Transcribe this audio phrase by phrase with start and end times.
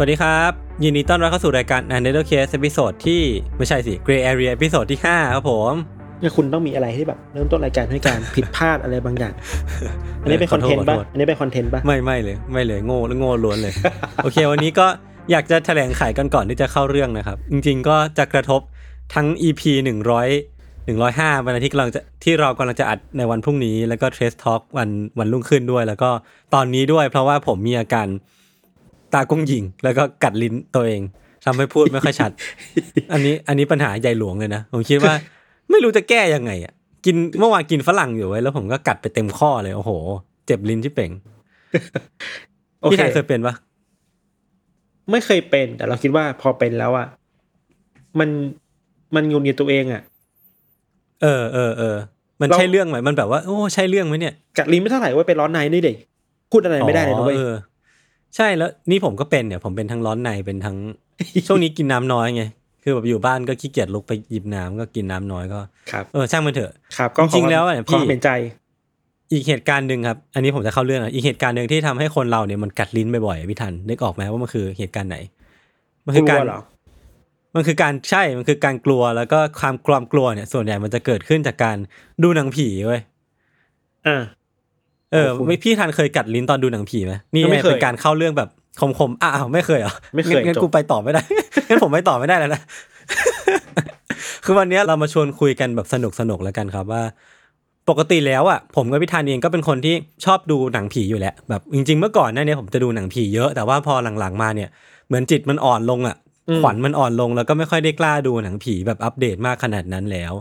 [0.00, 0.52] สวัสดีครับ
[0.84, 3.20] ยินดีต้อนรับเข้าสู่รายการ Untitled Case ตอนที่
[3.56, 5.74] ไม่ใช่สิ Gray Area ตอนที่ 5 ครับผม
[6.20, 9.34] เนี่ยคุณต้องมีอะไรที่แบบเริ่มต้นรายการให้การผิดพลาดอะไรบางอย่าง
[10.22, 13.72] อันนี้เป็นคอนเทนต์ป่ะ อันนี้เป็นคอนเทนต์ป่ะ ไม่ไม่เลย ไม่เลยโง่โง่ล้วนเลย
[14.24, 14.86] โอเค วันนี้ก็
[15.30, 18.60] อยากจะแถลงไขกันก่อนที่จะเข้าเรื่องนะครับ จริง ๆ ก็จะกระทบ
[19.14, 19.62] ทั้ง EP
[20.42, 24.88] 100 105วันที่กำลังจะที่เรากำลังจะอัดในวันพรุ่งนี้ แล้วก็ Trace Talk วัน
[25.18, 26.10] วันรุ่งขึ้นด้วย แล้วก็
[26.54, 28.08] ตอนนี้ด้วย เพราะว่าผมมีอาการ
[29.14, 31.02] ตากงหยิง แล้วก็กัดลิ้นตัวเอง
[31.44, 32.30] ทำให้พูดไม่ค่อยชัด
[33.12, 35.14] อันนี้อันนี้ปัญหาใหญ่หลวงเลยนะ ผมคิดว่า
[35.70, 36.72] ไม่รู้จะแก้ยังไงอะ
[37.06, 39.90] กินเมื่อวานกินฝรั่งอยู่ไว้แล้วผมก็กัดไปเต็มข้อเลย โอ้โห
[40.46, 41.10] เจ็บลิ้นที่เป่ง
[42.80, 43.54] โอพี่เคไทยเคยเป็นปะ
[45.10, 47.06] ไม่เคยเป็น แต่เราคิดว่าพอเป็นแล้วอะ
[48.18, 48.28] มัน
[49.14, 50.02] มันงุนงิดตัวเองอะ
[51.22, 51.96] เออเออเออ
[52.40, 55.96] มันเราใช่เรื่องไหมมันแบบว่าโอ้ใช่เรื่องไหมเนี่ยกัดลิ้นไม่เท่าไหร่เว่าเป็นร้อนในนี่เด็ก
[56.52, 57.54] พูดอะไรไม่ได้เลยนะเว้ยอ๋อออ
[58.36, 60.76] ใช่แล้วนี่ผมก็เป็นเนี่ยผมเป็นทั้งร้อนในเป็นทั้ง
[61.46, 62.42] ช่วงนี้กินน้ำน้อยไง
[62.82, 68.30] คือแบบอยู่บ้านก็ขี้เกียจลุกไปหยิบน้ำก็กินน้ำน้อยก็ครับเออช่างมันเถอะครับก็ขอจริงๆแล้วอะขพี่อเป็นใจ
[69.32, 75.16] อีกเหตุการณ์หนึ่งครับ อันนี้ผมจะเข้าเรื่องอะอีกเหตุการณ์หนึ่งที่ทำให้คนเราเนี่ยมันกัดลิ้นบ่อยๆอะพี่ทันนึกออกไหมว่ามันคือเหตุการณ์ไหน
[76.06, 76.60] มันคืกอลักาวรเหรอ
[77.54, 81.76] มันคือการใช่มันคือการกลัวแล้วก็ความความกลัวเนี่ย ส่วนใหญ่มันจะเกิดขึ้นจากการ
[82.22, 83.00] ดูหนังผีเว้ย
[84.06, 84.22] อ่า
[85.12, 88.48] เออขอบคุณไม่พี่ทันเคยกัดลิ้นตอนดูหนังผีไหมนี่ไม่เคยเป็นการเข้าเรื่องแบบ
[88.98, 91.22] คมๆอ้าวไม่เคยเหรอไม่เคยงั้นงั้นจบกูไปต่อไม่ได้
[91.68, 92.62] งั้นผมไปต่อไม่ได้แล้วนะ
[94.44, 97.02] คือวันนี้เรามาชวนคุยกันแบบสนุกสนุกๆแล้วกันครับว่า
[97.88, 104.68] ปกติแล้วอะผมกับพี่ธานเองก็เป็นคนที่ชอบดูหนังผีอยู่แล้วแบบจริง ๆ เมื่อก่อนหน้าเนี้ผมจะดูหนังผีเยอะแต่ว่าพอหลังๆมาเนี่ย
[105.06, 106.27] เหมือนจิตมันอ่อนลงอะอืม
[106.62, 110.32] ขวัญมันอ่อนลงแล้วก็ไม่ค่อยได้กล้าดูหนังผีแบบอัปเดตมากขนาดนั้นแล้ว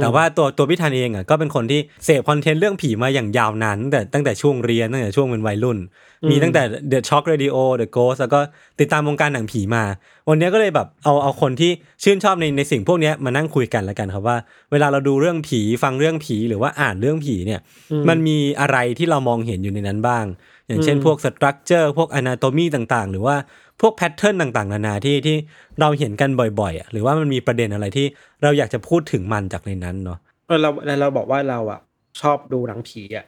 [0.00, 5.78] แต่ว่าตัวตัวพี่ธันเองอะก็เป็นคนที่เสพคอนเทนต์เรื่องผีมาอย่างยาวนานตั้งแต่ตั้งแต่ช่วงเรียนตั้งแต่ช่วงเป็นวัยรุ่น
[6.22, 6.62] อืมมีตั้งแต่
[6.92, 8.40] The Shock Radio The Ghost แล้วก็
[8.80, 9.84] ติดตามวงการหนังผีมา
[10.28, 11.70] วันนี้ก็เลยแบบเอาเอาคนที่
[12.02, 14.36] ชื่นชอบในในสิ่งพวกเนี้ยมานั่งคุยกันแล้วกันครับว่า
[14.72, 17.60] เวลาเราดูเรื่องผีฟังเรื่องผีหรือว่าอ่านเรื่องผีเนี่ย
[18.08, 20.26] มันมีอะไรที่เรามองเห็นอยู่ในนั้นบ้าง
[20.68, 23.36] อย่างเช่นพวก structure พวก anatomy ต่างๆ หรือว่า
[23.82, 25.36] พวก pattern ต่างๆ นานาที่ที่
[25.80, 28.06] เราเห็นกันบ่อยๆอะหรือว่ามันมีประเด็นอะไรที่
[28.42, 30.70] เราอยากจะพูดถึงมันจากในนั้นเนาะเออเรา
[31.00, 31.80] เราบอกว่าเราอะ
[32.20, 33.26] ชอบดูหนังผีอะ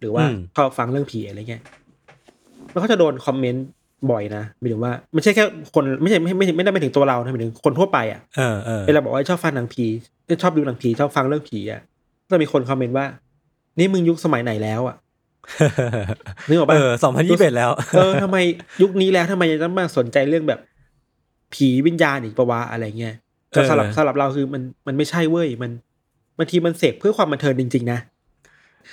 [0.00, 1.62] หรือว่าอืมชอบฟังเรื่องผีอะไรเงี้ย
[2.72, 3.66] มันก็จะโดนคอมเมนต์
[4.10, 5.44] บ่อยนะหมายถึงว่าไม่ใช่แค่
[5.74, 9.84] คนไม่ใช่ไม่ไม่ไม่ได้ไปถึงตัวเรานะหมายถึงคนทั่วไปอะเออเออเวลาบอกว่าชอบฟังหนังผี
[10.42, 11.80] ชอบดูหนังผีชอบฟังเรื่องผีอะ
[12.24, 13.06] ก็จะมีคนคอมเมนต์ว่า
[13.78, 14.96] นี่มึงยุคสมัยไหนแล้วอะ
[16.48, 18.36] นึกออกปะเออสองพันยี่สิบแล้ว เออทำไม
[18.82, 20.60] ยุคนี้แล้วทำไมยังต้องมาสนใจเรื่องแบบ
[21.54, 23.14] ผีวิญญาณอีกปะวะอะไรเงี้ย
[23.50, 25.70] แต่สำหรับเออสำหรับเราคือมันมันไม่ใช่เว้ยมัน
[26.38, 27.98] บางทีมันเสพเพื่อความบันเทิงจริง ๆ นะ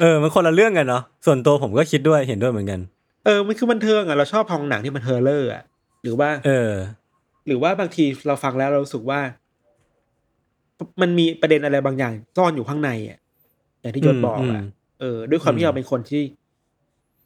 [0.02, 2.80] เออ มันคนละเรื่องกันเนาะส่วนตัวผมก็คิดด้วยเห็นด้วยเหมือนกัน
[3.25, 5.63] เออ มันคือบันเทิงอะเราชอบพวกหนังที่มัน thriller อะ
[6.03, 6.72] หรือว่า เออ
[7.47, 9.19] หรือว่าบางทีเราฟังแล้วเรารู้สึกว่า
[11.02, 13.18] มันมีประเด็นอะไรบางอย่างซ่อนอยู่ข้างในอะ
[13.81, 14.66] อย่างที่ยศบอกอือะม
[15.00, 16.22] เออ ด้วยความอืที่มเราเป็นคนที่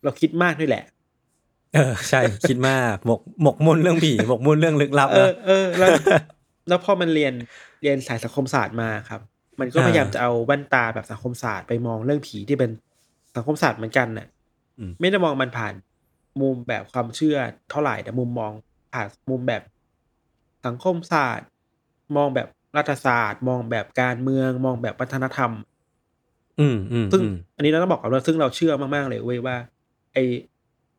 [0.04, 0.84] เราคิดมากด้วยแหละ
[1.76, 5.90] เออ ใช่คิดมากหมกหมกมุ่นเรื่องผีหมกมุ่นเรื่องลึกลับเออนะเออแล้ว
[6.68, 7.34] แล้วพอมันเรียน
[7.82, 9.22] เรียนสายสังคมศาสตร์มาครับ
[9.60, 12.72] มันก็อ่าพยายามจะเอาแว่นตาแบบสังคมศาสตร์ไปมองเรื่องผีที่เป็น
[13.36, 14.28] สังคมศาสตร์เหมือนกันน่ะ
[14.80, 15.74] อืมไม่ได้มองมันผ่าน
[16.42, 17.38] มุมแบบความเชื่อ
[17.70, 18.52] เท่าไหร่แต่มุมมอง
[18.94, 19.62] ผ่านมุมแบบ
[20.66, 21.48] สังคมศาสตร์
[22.16, 25.52] มองแบบรัฐศาสตร์ มองแบบการเมืองมองแบบวัฒนธรรม
[26.60, 29.56] อืมอืมซึ่งอืมอันนี้เราต้องบอกก่อนว่าซึ่งเราเชื่อมากๆเลยเว้ยว่า
[30.18, 30.24] ไอ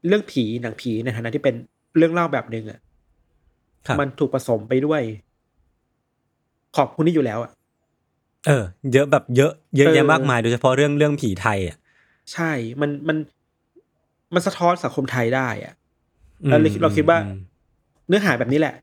[0.06, 1.54] เรื่องผีหนังผีในฐานะที่เป็น
[1.96, 2.78] เรื่องเล่าแบบหนึ่งอะ
[3.86, 5.02] ครับมันถูกผสมไปด้วย
[6.76, 7.50] ขอบคุณนี่อยู่แล้วอะ
[8.46, 11.76] เออ เยอะแบบเยอะเยอะเออแยะมากมายโดยเฉพาะเรื่องเรื่องผีไทยอะ
[12.32, 12.50] ใช่
[12.80, 13.16] มันมัน
[14.34, 15.74] มันสะท้อนสังคมไทยได้อะ
[16.48, 17.38] แล้วเราคิดเราคิดว่าอืม
[18.08, 18.74] เนื้อหาแบบนี้แหละ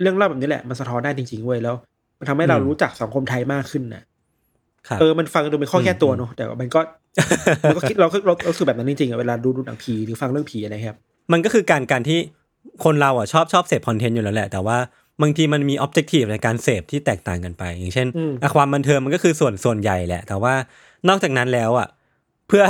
[0.00, 1.74] เรื่องเล่าแบบนี้แหละ มันสะท้อนได้จริงๆเว้ยแล้ว
[2.18, 4.02] มันทำให้เราอืมรู้จักสังคมไทยมากขึ้นนะ
[4.88, 6.80] ครับเออมันฟังดูเป็นข้อแก้ตัวเนอะแต่ว่ามันก็
[7.64, 10.98] มันก็คิดเราเราเราคือแบบนั้นจริงๆอะเวลาดูดูหนังผีหรือฟังเรื่องผีอะไรครับ
[11.32, 12.18] มันก็คือการการที่
[12.84, 14.78] คนเราอะชอบชอบเสพคอนเทนต์อยู่แล้วแหละ แต่ว่า
[15.22, 20.54] บางทีมันมีออบเจกตีฟในการเสพที่แตกต่างกันไป อย่างเช่นอืมอะความบันเทิงมันก็คือส่วนส่วนใหญ่แหละ แต่ว่า
[21.08, 21.88] นอกจากนั้นแล้วอะ
[22.48, 22.62] เพื่อ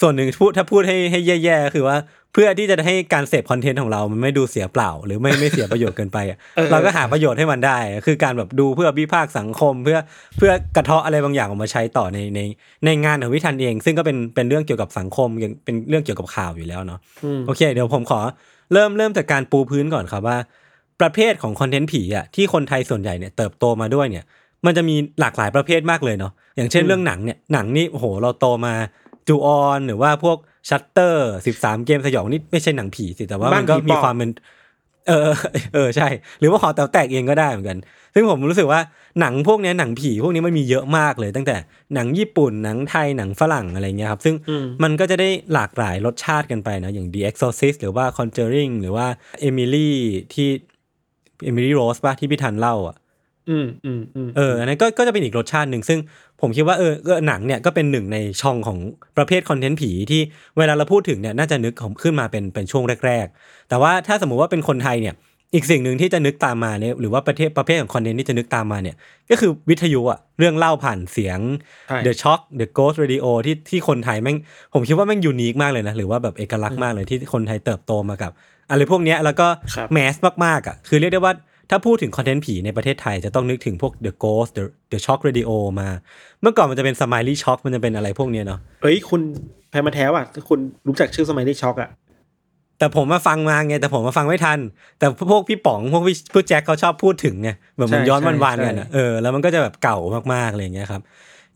[0.00, 9.98] ส่วนหนึ่งพูดถ้าพูดให้ให้แย่ๆก็คือว่าเพื่อที่จะให้การเสพคอนเทนต์ของเรา มันไม่ดูเสียเปล่า หรือไม่ไม่เสียประโยชน์เกินไปอะเออเราก็หาประโยชน์ให้มันได้ คือการแบบดูเพื่อวิพากษ์สังคม เพื่อ
[10.36, 12.40] เพื่อกระเทาะอะไรบางอย่างออกมาใช้ต่อในใน
[12.84, 15.28] ในงานของวิธันเอง ซึ่งก็เป็นเป็นเรื่องเกี่ยวกับสังคม
[15.64, 18.20] เป็นเรื่องเกี่ยวกับข่าวอยู่แล้วเนาะอืมโอเค เดี๋ยวผมขอ
[18.72, 20.38] เริ่มเริ่มจากการปูพื้นก่อนครับว่า
[21.00, 24.24] ประเภทของคอนเทนต์ผีอะที่คนไทยส่วนใหญ่เนี่ยเติบโตมาด้วยเนี่ย
[24.66, 28.74] มันจะมีหลากหลายประเภทมากเลยเนาะอย่างเช่นอืมเรื่องหนังเนี่ยหนังนี่โอ้โหเราโตมา
[29.28, 30.38] จูออนหรือว่าพวก
[30.68, 34.30] ชัตเตอร์สิบสามเกมสยองนี่ไม่ใช่หนังผีสิแต่ว่ามันก็บ้านผีมีปอบความเป็น
[35.08, 35.30] เออ
[35.74, 36.08] เออใช่
[36.40, 37.78] หรือว่าหอแต๋วแตกเองก็ได้เหมือนกัน
[38.14, 38.80] ซึ่งผมรู้สึกว่า
[39.20, 41.56] หนังพวกเนี้ยหนังผีพวกนี้มันมีเยอะมากเลย ตั้งแต่
[41.94, 49.06] หนังญี่ปุ่นหนังไทยหนังฝรั่งอะไรเงี้ยครับ ซึ่งอืมมันก็จะได้หลากหลายรสชาติกันไปนะอย่าง The Exorcist หรือว่า Conjuring หรือว่า
[49.48, 49.88] Emily
[50.34, 50.48] ที่
[51.48, 52.96] Emily Rose ป่ะที่พี่ทันเล่าอะ
[53.50, 55.98] อืมอืมอืมเอออันนั้นก็ก็จะเป็นอีกรสชาติหนึ่งซึ่ง
[56.40, 58.78] ผมคิดว่าเออก็หนังเนี่ยก็เป็นหนึ่งในช่องของ
[59.16, 60.20] ประเภทคอนเทนต์ผีที่
[60.58, 65.16] เวลาเราพูดถึงเนี่ยน่าจะนึกของขึ้นมาเป็นเป็นช่วงแรก ๆ แต่ว่าถ้าสมมุติว่าเป็นคนไทยเนี่ย
[65.54, 68.96] อีกสิ่งหนึ่งที่จะนึกตามมาเนี่ยหรือว่าประเทศประเภทของคอนเทนต์ที่จะนึกตามมาเนี่ย
[69.30, 71.38] ก็คือวิทยุอะเรื่องเล่าผ่านเสียง
[71.88, 74.36] ใช่ The Shock The Ghost Radio ที่ที่คนไทยแม่ง
[74.74, 78.32] ผมคิดว่าแม่งยูนิคมากเลยนะหรือว่าแบบเอกลักษณ์มากเลยที่คนไทยเติบโตมากับ
[78.70, 81.34] อะไรพวกเนี้ยแล้วก็ครับแมสมากๆอะคือเรียกได้ว่า
[81.70, 85.50] ถ้าพูดถึงคอนเทนต์ผีในประเทศไทยจะต้องนึกถึงพวก The Ghost The The Shock Radio
[85.80, 85.88] มา
[86.42, 89.20] เมื่อก่อนมันจะเป็น Smiley Shock มันจะเป็นอะไรพวกเนี้ยเนาะเอ้ยคุณ
[89.70, 91.90] แพรมาแท้ว่ะคุณรู้จักชื่อสมัยได้ช็อกอะ
[92.78, 94.58] แต่ผมมาฟังมาไงแต่ผมมาฟังไม่ทัน
[94.98, 99.98] แต่พวกพี่ป๋องพวกพี่พี่แจ็คเขาชอบพูดถึงไงแบบมันใช่ย้อนใช่วันๆกันอะใช่เออแล้วมันก็จะแบบเก่า
[100.34, 101.02] มากๆอะไรอย่างเงี้ยครับ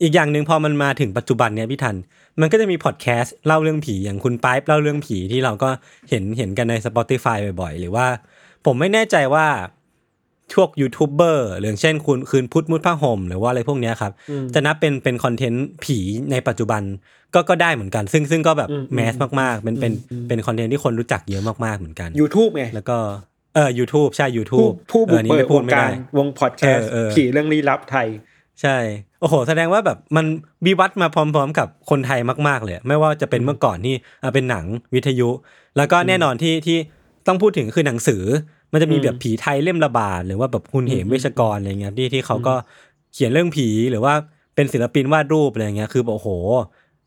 [0.01, 1.95] อีกอย่างหนึ่งพอมันมาถึงปัจจุบันเนี้ยพี่ทัน
[2.41, 5.69] มันก็จะมีพอดแคสต์เล่าเรื่องผีอย่างคุณปายเล่าเรื่องผีที่เราก็
[6.09, 8.05] เห็นเห็นกันใน Spotify บ่อยๆ หรือว่า
[8.65, 9.45] ผมไม่แน่ใจว่า
[10.53, 15.97] พวกยูทูบเบอร์หรืออย่างเช่นคุณคืนพุทธมุดผ้าห่มหรือว่าอะไรพวกเนี้ยครับอืมจะนับเป็นเป็นคอนเทนต์ผี
[16.31, 16.81] ในปัจจุบัน
[17.33, 22.97] ก็ก็ได้เหมือนกัน ซึ่งซึ่งก็แบบอืมแมสมากๆ เป็นเป็นอืมเป็นคอนเทนต์ที่คนรู้จักเยอะมากๆเหมือนกัน YouTube ไงแล้วก็
[23.55, 28.07] เออ YouTube ใช่ผู้ YouTube ผู้บุกอออันนี้เบิกไม่พูวดงไม่การได้วงพอดแคสต์เออเออผีเรื่องลี้ลับไทย
[28.61, 28.77] ใช่
[29.21, 30.25] โอ้โห แสดงว่าแบบมัน
[30.65, 35.29] วิวัฒน์มาพร้อม ๆ กับคนไทยมาก ๆ เลย ไม่ว่าจะเป็นเมื่อก่อนที่อะเป็นหนังวิทยุ
[35.77, 36.77] แล้วก็แน่นอนที่ที่
[37.27, 38.23] ต้องพูดถึงคือหนังสือ
[38.73, 42.53] มันจะมีแบบผีไทยเล่มระบาดหรือว่าแบบคุณเหมเวชกรอะไรเงี้ยที่ที่เขาก็
[43.13, 44.13] เขียนเรื่องผีหรือว่า
[44.55, 46.29] เป็นศิลปินวาดรูปอะไรเงี้ยคือแบบโอ้โห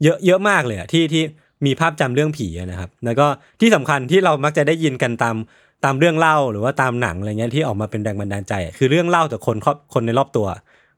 [0.02, 1.22] เยอะเยอะมากเลยอะที่ที่
[1.66, 3.26] มีภาพจำเรื่องผีอะนะครับ แล้วก็
[3.60, 5.36] ที่สำคัญที่เรามักจะได้ยินกันตาม
[5.84, 10.46] ตามเรื่องเล่าหรือว่าตามหนังอะไรเงี้ยที่ออกมาเป็นแรงบันดาลใจอะคือเรื่องเล่าจากคนครอบคนในรอบตัว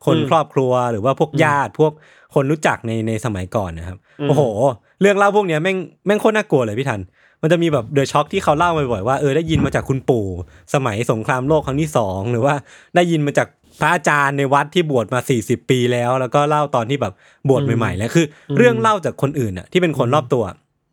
[0.06, 1.92] คนอืมครอบครัวหรือว่าพวกญาติพวก
[2.34, 4.42] คนรู้จักในในสมัยก่อนนะครับอืมโอ้โห
[5.00, 5.76] เรื่องเล่าพวกเนี้ยแม่ง
[6.06, 7.00] แม่งโคตรน่ากลัวเลยพี่ทัน
[7.42, 10.26] มันจะมีแบบเดอะช็อคที่เขาเล่าบ่อยๆว่าเออได้ยินมาจากคุณปู่
[10.74, 12.54] สมัยสงครามโลกครั้งที่สองหรือว่า
[12.94, 13.48] ได้ยินมาจาก
[13.80, 17.12] พระอาจารย์ในวัดที่บวชมา 40 ปีแล้ว แล้วก็เล่าตอนที่แบบ
[17.48, 20.44] บวชใหม่ๆแล้วคืออมเรื่องเล่าจากคนอื่นอะที่เป็นคนรอบตัว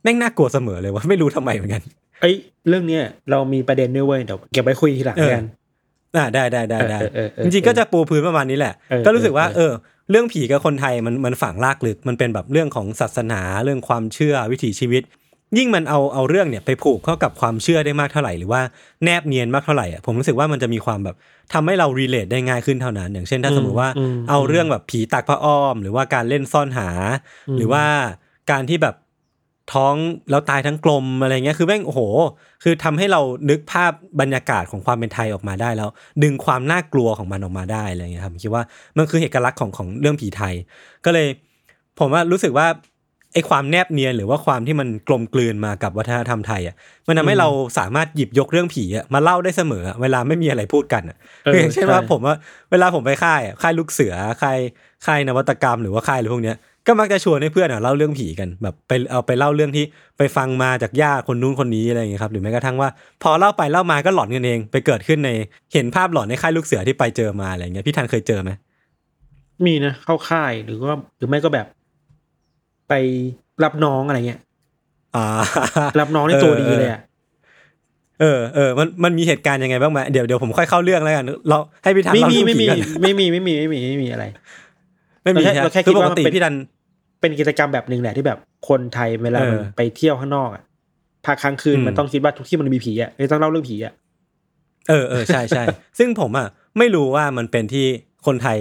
[0.04, 1.82] แม่งน่ากลัวเสมอเลยว่าไม่รู้ทำไมเหมือนกัน
[2.22, 2.36] เอ้ย
[2.68, 5.46] เรื่องเนี้ยเรามีประเด็นด้วยเว้ยเดี๋ยวเก็บไว้คุยทีหลังเออกัน
[6.16, 9.74] อ่าได้ได้ได้ได้เออเออเออจริงๆก็จะปูพื้นประมาณนี้แหละเออก็รู้สึกว่าเอเอออ
[10.12, 15.04] เรื่องผีกับคนไทยมันมันฝังลากลึกมันเป็นแบบเรื่องของศาสนาเรื่องความเชื่อวิถีชีวิต
[15.58, 18.62] ยิ่งมันเอาเอาเรื่องเนี่ยไปผูกเข้ากับความเชื่อได้มากเท่าไหร่หรือว่า
[19.04, 21.16] แนบเนียนมากเท่าไหร่อะผมรู้สึกว่ามันจะมีความแบบ
[21.54, 26.90] ทำให้เรารีเลทได้ง่ายขึ้นเท่านั้น อย่างเช่นถ้าสมมติว่าอืมเอาเรื่องแบบผีตักพระอ้อม หรือว่าการเล่นซ่อนหา
[27.50, 27.84] อืมหรือว่า
[28.52, 28.96] การที่แบบ
[29.74, 29.96] ท้อง
[30.30, 32.02] แล้วตายทั้งกลมอะไรเงี้ยคือแม่งโอ้โห
[32.64, 35.90] คือทำให้เรานึกภาพบรรยากาศของความเป็นไทยออกมาได้แล้ว
[36.24, 38.64] ดึงความน่ากลัวของมันออกมาได้อะไรเงี้ยครับผมคิดว่า
[38.98, 40.54] มันคือเอกลักษณ์ของของเรื่องผีไทย
[41.06, 41.28] ก็เลย
[42.00, 42.68] ผมว่ารู้สึกว่า
[43.36, 46.76] ไอ้ความแนบเนียนหรือว่าความที่มันกลมกลืนมากับวัฒนธรรมไทยอะ
[47.08, 52.36] มันทำให้เราสามารถหยิบยกเรื่องผีอะมาเล่าได้เสมออะเวลาไม่มีอะไรพูดกันอะเออคืออย่างเช่นว่าใช่ผมว่า
[52.72, 54.60] เวลาผมไปค่ายอะค่ายลูกเสือค่าย
[55.06, 59.86] ค่ายนวัตกรรมหรือว่าค่ายอะไรพวกเนี้ยก็มักจะชวนให้เพื่อนอะเล่าเรื่องผีกันแบบไปเอาไปเล่าเรื่องที่
[60.18, 62.90] ไปฟังมาจากญาติคนนู้นคนนี้อะไรอย่างเงี้ยครับหรือแม้กระทั่งว่า
[63.24, 65.30] พอเล่าไปเล่ามาก็หลอนกันเอง ไปเกิดขึ้นใน
[65.74, 68.52] เห็นภาพหลอนในค่ายลูกเสือที่ไปเจอมาอะไรอย่างเงี้ยพี่ทันเคยเจอไหม
[69.66, 71.66] มีนะเข้าค่ายหรือว่าหรือไม่ก็แบบ
[72.90, 72.94] ไป
[73.64, 74.40] รับน้องอะไรเงี้ย
[75.16, 75.26] อ่า
[76.00, 77.02] รับน้องในตัวดีเลยอะ
[78.22, 84.26] เออเออมันมันมีเหตุการณ์ยังไงบ้างไหมเดี๋ยวเดี๋ยวผมค่อยเข้าเรื่องแล้วกันเราให้พี่ทันไม่เล่ามีเรื่องไม่มีผีกันไม่มีไม่มีไม่มีไม่มีอะไร
[85.24, 86.56] ไม่มีเราแค่ใช่ไหมเราแค่คิดว่าคือปกติมันเป็นพี่ทัน
[87.22, 88.40] เป็นกิจกรรมแบบหนึ่งแหละที่แบบ
[88.70, 90.64] คนไทยเวลาเออมันไปเที่ยวข้างนอกอะ
[91.26, 93.94] พาค้างคืนอืมมันต้องคิดว่าทุกที่มันมีผีอะไม่ต้องเล่าเรื่องผีอะ
[94.90, 95.64] เออเออใช่ใช่
[96.00, 97.86] ซึ่งผมอะไม่รู้ว่ามันเป็นที่
[98.26, 98.60] คนไทย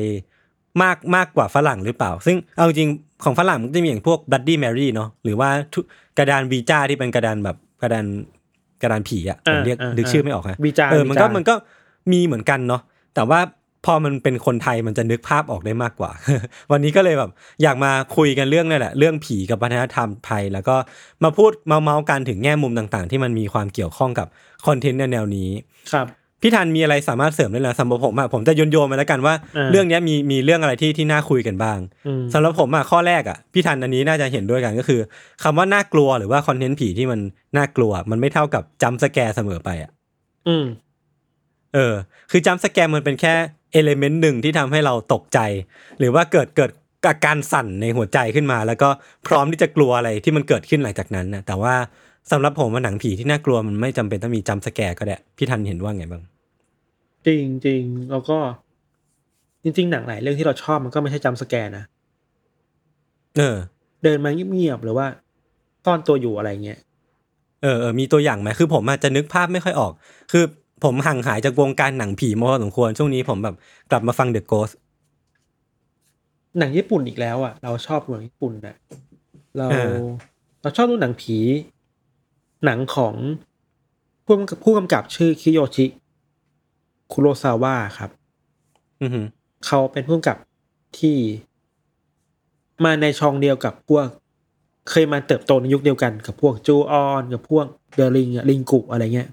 [0.83, 5.81] มากมากกว่าฝรั่งหรือเปล่า ซึ่งเอาจริงๆของฝรั่งมันก็จะมีอย่างพวกดัดดี้แมรี่เนาะหรือว่าทุ
[6.19, 8.07] กระดานวีจ้าที่เป็นกระดานแบบกระดาน
[8.83, 11.54] กระดานผีอะผมเรียกอ่าอ่านึกชื่อไม่ออกฮะวีจาเออมันก็วีจามันก็
[12.12, 12.83] มีเหมือนกันเนาะ
[13.14, 13.40] แต่ว่า
[13.88, 16.11] พอมันเป็นคนไทยมันจะนึกภาพออกได้มากกว่า
[16.73, 17.31] วันนี้ก็เลยแบบ
[17.62, 20.76] อยากมาคุยกันเรื่องนี่แหละ เรื่องผีกับวัฒนธรรมไทย แล้วก็
[21.25, 24.26] มาพูดเมาเมาๆกันถึงแง่มุมต่างๆ ที่มันมีความเกี่ยวข้องกับ
[24.66, 25.50] คอนเทนต์แนวๆนี้
[25.93, 26.07] ครับ
[26.43, 35.00] พี่ทันมีอะไรสามารถเสริมได้เลยสำหรับผมอะผมจะโยนโยนๆมาแล้วกันว่าอ่าเรื่องเนี้ยมีมีเรื่องอะไรที่ที่น่าคุยกันบ้างอืมสำหรับผมอะข้อแรกอะพี่ทันอันนี้น่าจะเห็นด้วยกันก็คือ
[35.43, 37.21] คำว่าน่ากลัวหรือว่าคอนเทนต์ผีที่มัน
[37.57, 39.91] น่ากลัว มันไม่เท่ากับ jump scare เสมอไปอะ
[40.49, 40.64] อืม
[41.75, 41.95] เออ
[42.31, 43.35] คือ jump scare มันเป็นแค่
[43.73, 45.38] element หนึ่งที่ทำให้เราตกใจ
[45.99, 46.71] หรือว่าเกิดเกิด
[47.09, 48.88] อาการสั่นในหัวใจขึ้นมา แล้วก็
[49.26, 51.75] พร้อมที่จะกลัวอะไรที่มันเกิดขึ้นหลังจากนั้นนะแต่ว่า
[52.33, 56.23] สำหรับผมว่าหนังผีที่น่ากลัวมันไม่จำเป็นต้องมี jump scare ก็ได้พี่ทันเห็นว่าไงบ้าง
[57.26, 58.38] จริงจริงแล้วก็
[59.62, 61.85] จริง ๆ หนังหลายเรื่องที่เราชอบมันก็ไม่ใช่ jump scare นะ
[63.37, 63.57] เออ
[64.04, 65.07] เดินมาเงียบๆหรือว่า
[65.85, 66.78] ซ่อนตัวอยู่อะไรเงี้ย
[67.62, 69.93] เออเออมีตัวอย่างไหมคือผมอาจจะนึกภาพไม่ค่อยออก
[70.33, 70.45] คือ
[70.85, 73.54] ผมห่างหายจากวงการหนังผีมาพอสมควรช่วงนี้ผมแบบ
[73.90, 74.75] กลับมาฟัง The Ghost
[76.59, 78.76] หนังญี่ปุ่นอีกแล้วอะ เราชอบหนังญี่ปุ่นอะ
[79.59, 79.95] เราเออ
[80.62, 81.37] เราชอบดูหนังผี
[82.64, 83.14] หนังของ
[84.25, 85.87] ผู้กำกับผู้กำกับชื่อคิโยชิ
[87.12, 88.11] คุโรซาวะครับ
[89.02, 89.26] อือหือ
[89.66, 90.37] เขาเป็นผู้กำกับ
[90.99, 91.16] ที่
[92.85, 94.06] มาในช่องเดียวกับพวก
[94.90, 97.66] เคยมาเติบโตในยุคเดียวกันกับพวกจูออน กับพวก
[97.97, 99.28] เดลิงอะลิงกุอะไรเงี้ย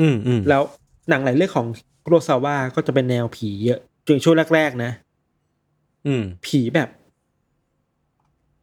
[0.00, 0.62] อืมอืมแล้ว
[1.08, 1.66] หนังหลายเรื่องของ
[2.02, 4.90] คุโรซาวะก็จะเป็นแนวผีเยอะจนช่วงแรกๆนะ
[6.06, 6.88] อืม ผีแบบ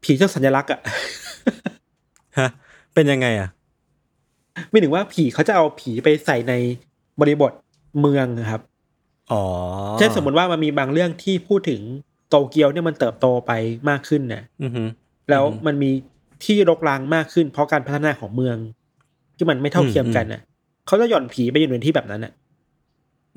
[0.03, 0.79] ผีเจ้าสัญลักษณ์อะ
[2.39, 2.50] ฮะ
[2.93, 3.50] เป็นยังไงอะ
[4.70, 6.53] ไม่ถึงว่าผีเขาจะเอาผีไปใส่ใน
[7.20, 7.51] บริบท
[8.00, 8.62] เมืองนะครับ
[9.31, 9.43] อ๋อ
[9.98, 11.81] เช่นสมมติว่ามันมีบางเรื่องที่พูดถึง
[12.29, 13.51] โตเกียวเนี่ยมันเติบโตไป
[13.89, 14.88] มากขึ้นนะอือหือ
[15.29, 15.91] แล้วอือฮึมันมี
[16.46, 18.58] ที่รกร้างมากขึ้น เพราะการพัฒนาของเมือง
[19.38, 20.41] ที่มันไม่เท่าเทียมกันน่ะ
[20.88, 22.34] เขาจะหย่อนผีไปอยู่ในที่แบบนั้นน่ะ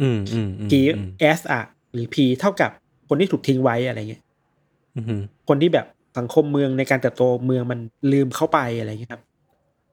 [0.00, 2.70] อืมอืมอืมผีอืมเอสอะหรือผีเท่ากับ
[3.08, 4.22] คนที่ถูกทิ้งไว้อะไรเงี้ย
[4.96, 5.86] อือหือคนที่แบบ
[6.18, 7.78] สังคมเมืองในการเติบโตเมืองมัน
[8.12, 9.22] ลืมเข้าไปอะไรเงี้ยครับ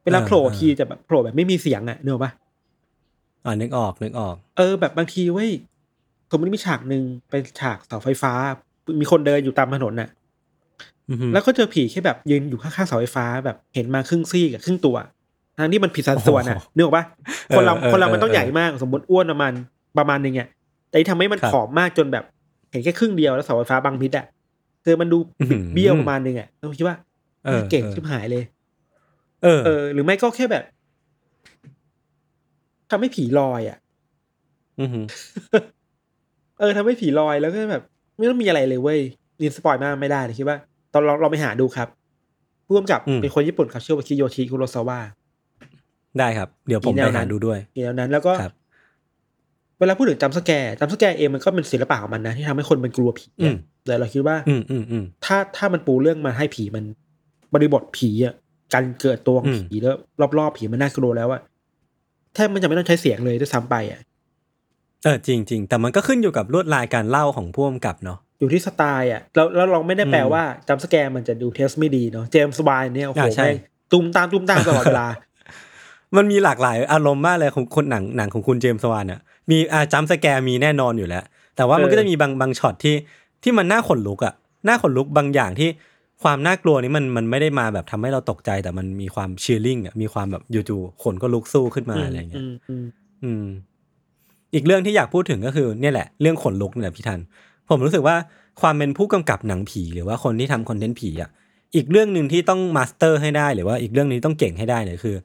[0.04, 2.32] เวลาเออโผล่เออทีจะแบบโผล่แบบไม่มีเสียงอะเนกอะปะ
[3.46, 5.52] อ่านึกออกนึกออก เออ แบบบางทีเว้ย
[6.32, 8.34] สมมติมีฉากหนึ่งเป็นฉากเสาไฟฟ้า
[9.00, 10.10] มีคนเดินอยู่ตามถนนน่ะ
[11.10, 14.96] อือหือแล้วก็เจอผีแค่แบบยืนอยู่ข้างๆเสาไฟฟ้าแบบเห็นมาครึ่งซี่กับครึ่งตัว
[15.58, 17.06] ทั้งที่มันผิดสัดส่วนอะโอ้โหนึกออกปะ
[17.56, 19.54] คนเราเออเออคนเรามันต้องเออใหญ่มากสมมติอ้วนประมาณ
[19.98, 20.48] ประมาณหนึงอะ
[20.90, 22.24] แต่ที่ทำให้มันครับผอมมากจนแบบ
[22.72, 24.26] เห็นแค่ครึ่งเดียวแล้วเสาไฟฟ้าบังพิษอะ
[24.86, 26.98] คือมันดูอื้อหือเบี้ยวประมาณหนึงอะเราคิดว่า
[27.46, 28.44] เออเก่งเออชิบหายเลย
[29.44, 30.64] เออ เออ หรือไม่ก็แค่แบบ
[32.90, 33.78] ทำให้ผีลอยอะ
[34.80, 35.06] อือหือ
[36.60, 37.84] เออทำให้ผีลอยแล้วก็แบบ
[38.18, 39.00] ไม่ต้องมีอะไรเลยเว้ย
[39.40, 40.58] นี่สปอยมากไม่ได้เลยคิดว่า
[40.94, 41.88] ตอนเราเราไปหาดูครับ
[42.66, 45.00] ผู้กำกับอืมเป็นคนญี่ปุ่นครับชื่อว่าคิโยชิคุโรซาวะ
[46.20, 48.54] ได้ครับ เดี๋ยวผมมีแนไปวนั้หานดูด้วยอย่างนั้นแล้วก็ครับ
[49.80, 53.56] เวลาพูดถึงจำสแกร์จำสแกร์เองมันก็เป็นศิลปะของมันนะที่ทำให้คนมันกลัวผีอืม
[53.86, 56.84] แต่เราคิดว่า อืมอืมอืมถ้าถ้ามันปูเรื่องมาให้ผีมัน
[57.54, 58.36] บริบทผีอะ
[58.74, 59.96] การเกิดตัวของอืมผีแล้ว
[60.38, 61.42] รอบๆผีมันน่ากลัวแล้วอะ
[62.34, 64.00] แทบมันจะไม่ต้องใช้เสียงเลยด้วยซ้ำไปอะ
[65.04, 73.58] เออจริงจริงแต่มันก็ขึ้นอยู่กับลวดลายการเล่าของผู้กำกับเนาะอยู่ที่สไตล์อะแล้วแล้วเราไม่ได้แปลอืมว่าจำสแกร์มันจะดูเทสไม่ดีเนาะเจมส์วายเนี่ยโอ้โหอ่าใช่แม่ง
[73.92, 75.08] ตุ้มตามตุ้มตามตลอดเวลา
[76.16, 79.20] มันมีหลากหลายอารมณ์มากเลยของคนหนังหนังของคุณเจมส์สวานเนี่ย
[79.52, 81.24] มีอา jump scare มีแน่นอนอยู่แล้ว
[81.56, 82.96] แต่ว่ามันเออก็จะมีบางบางช็อตที่
[83.44, 84.34] ที่มันน่าขนลุกอะ
[84.68, 85.70] น่าขนลุกบางอย่างที่
[86.24, 92.86] ความน่ากลัวนี้มันมันไม่ได้มาแบบทำให้เราตกใจแต่มันมีความ chilling อะมีความแบบอยู่ๆขนก็ลุกซู่ขึ้นมาอะไรเงี้ยมอืม
[93.24, 93.46] อืม
[94.54, 97.20] อีกเรื่องที่อยากพูดถึงก็คือ เนี่ยแหละ เรื่องขนลุกเนี่ยพี่ทัน
[97.70, 98.16] ผมรู้สึกว่า
[98.62, 101.30] ความเป็นผู้กำกับหนังผีหรือว่าคนที่ทำคอนเทนต์ผีอะ
[101.76, 105.16] อีกเรื่องหนึ่งที่ต้อง master ให้ได้หรือว่าอีกเรื่องนี้ต้องเก่งให้ได้เนี่ยคือ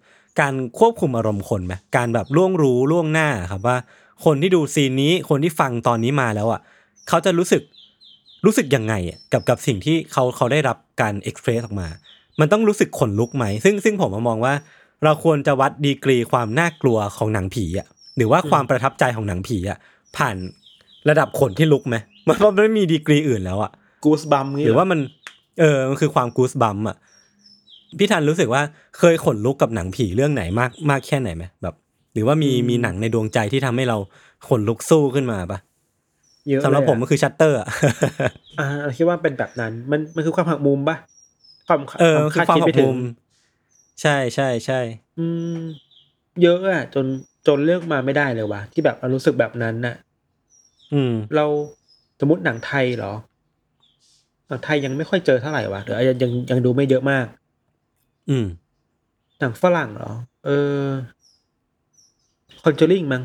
[0.41, 3.77] การควบคุมอารมณ์คนไหมการแบบล่วงรู้ล่วงหน้าครับว่า
[4.25, 6.61] คนที่ดูซีนนี้คนที่ฟังตอนนี้มาแล้วอะ
[7.09, 7.63] เขาจะรู้สึก
[8.47, 11.89] รู้สึกยังไงอะกับกับสิ่งที่เขาเขาได้รับการเอ็กเพรสออกมา
[12.41, 14.55] มันต้องรู้สึกขนลุกไหม ซึ่งซึ่งผมมองว่า
[15.05, 17.87] เราควรจะวัดดีกรีความน่ากลัวของหนังผีอะ
[18.17, 19.79] หรือว่าความประทับใจของหนังผีอะ
[20.17, 20.37] ผ่าน
[21.09, 21.97] ระดับขนที่ลุกไหม
[22.29, 23.71] มันมันไม่มีดีกรีอื่นแล้วอะ
[24.05, 25.01] กูสบัมหรือว่ามัน
[25.61, 26.97] เออมันคือความกูสบัมอะ
[27.99, 28.63] พี่ทันรู้สึกว่า
[28.99, 31.75] เคยขนลุกกับหนังผีเรื่องไหนมากมากแค่ไหนไหมแบบ
[32.13, 33.99] หรือว่ามีมีหนังในดวงใจที่ทำให้เรา
[34.49, 35.59] ขนลุกสู้ขึ้นมาปะ
[36.51, 37.69] เยอะสำหรับเลยผมอะมันคือชัตเตอร์อะ
[38.59, 40.97] อ่าเราคิดว่าเป็นแบบนั้น มันมันคือความหักมุมปะ
[41.69, 42.99] ความเออมันคือความดหัไม่กถึงมุม
[44.03, 44.81] ใช่ใช่ใช่
[45.19, 45.27] อื
[45.57, 45.61] ม
[46.43, 47.07] เยอะอะจน
[47.47, 49.95] จนเลือกมาไม่ได้เลยว่ะที่แบบเรารู้สึกแบบนั้นน่ะ
[50.93, 51.45] อืม เรา
[52.21, 53.13] สมมติหนังไทยเหรอ
[54.49, 57.27] หนังไทยยังไม่ค่อยเจอเท่าไหร่วะหรือยังยังยังดูไม่เยอะมาก
[58.31, 58.47] อืม
[59.41, 60.13] หนังฝรั่งเหรอ
[60.45, 60.51] เอ
[60.81, 60.85] อ
[62.65, 63.23] คอนเจอริงมั้ง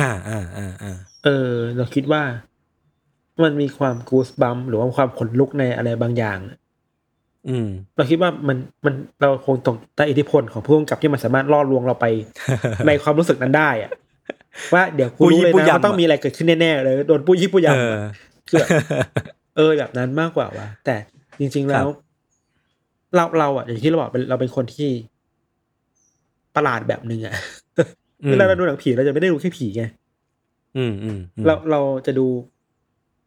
[0.00, 0.92] อ่าอ่าอ่าอ่า
[1.26, 2.22] เออ เราคิดว่า
[3.42, 6.38] มันมีความกูสบัมหรือว่าความขนลุกในอะไรบางอย่าง
[7.48, 12.06] อืม เราคิดว่ามันมันเราคงตกใต้อิทธิพลของผู้กำกับที่มันสามารถล่อลวงเราไป
[12.86, 13.90] ในความรู้สึกนั้นได้อะ
[14.74, 18.10] ว่าเดี๋ยวกูรู้เลยปูยี่ปูนะยำว่าต้องมีอะไรเกิดขึ้นแน่ๆเลยโดนปุยยี่ปุยเออยำอะ
[18.48, 18.68] คือแบบ
[19.56, 20.96] เออแบบนั้นมากกว่าว่ะแต่
[21.38, 21.96] จริง ๆ แล้วครับ
[23.16, 24.88] เราเราอะอย่างที่เราบอกเป็นเราเป็นคนที่
[26.56, 27.34] ประหลาดแบบหนึ่งอะ
[28.30, 29.84] เวลาเราดูหนังผีเราจะไม่ได้ดูแค่ผีไง
[30.76, 32.26] อืมอืมอืมเราเราจะดู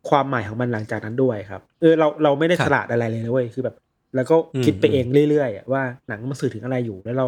[0.09, 3.75] ความหมายของมันหลังจากนั้นด้วยครับ เออเราเราไม่ได้ครับฉลาดอะไรเลยนะเว้ยคือแบบ
[4.15, 7.25] แล้วก็อืมคิดไปเองเรื่อยๆอะว่าหนังมันสื่อถึงอะไรอยู่แล้วเรา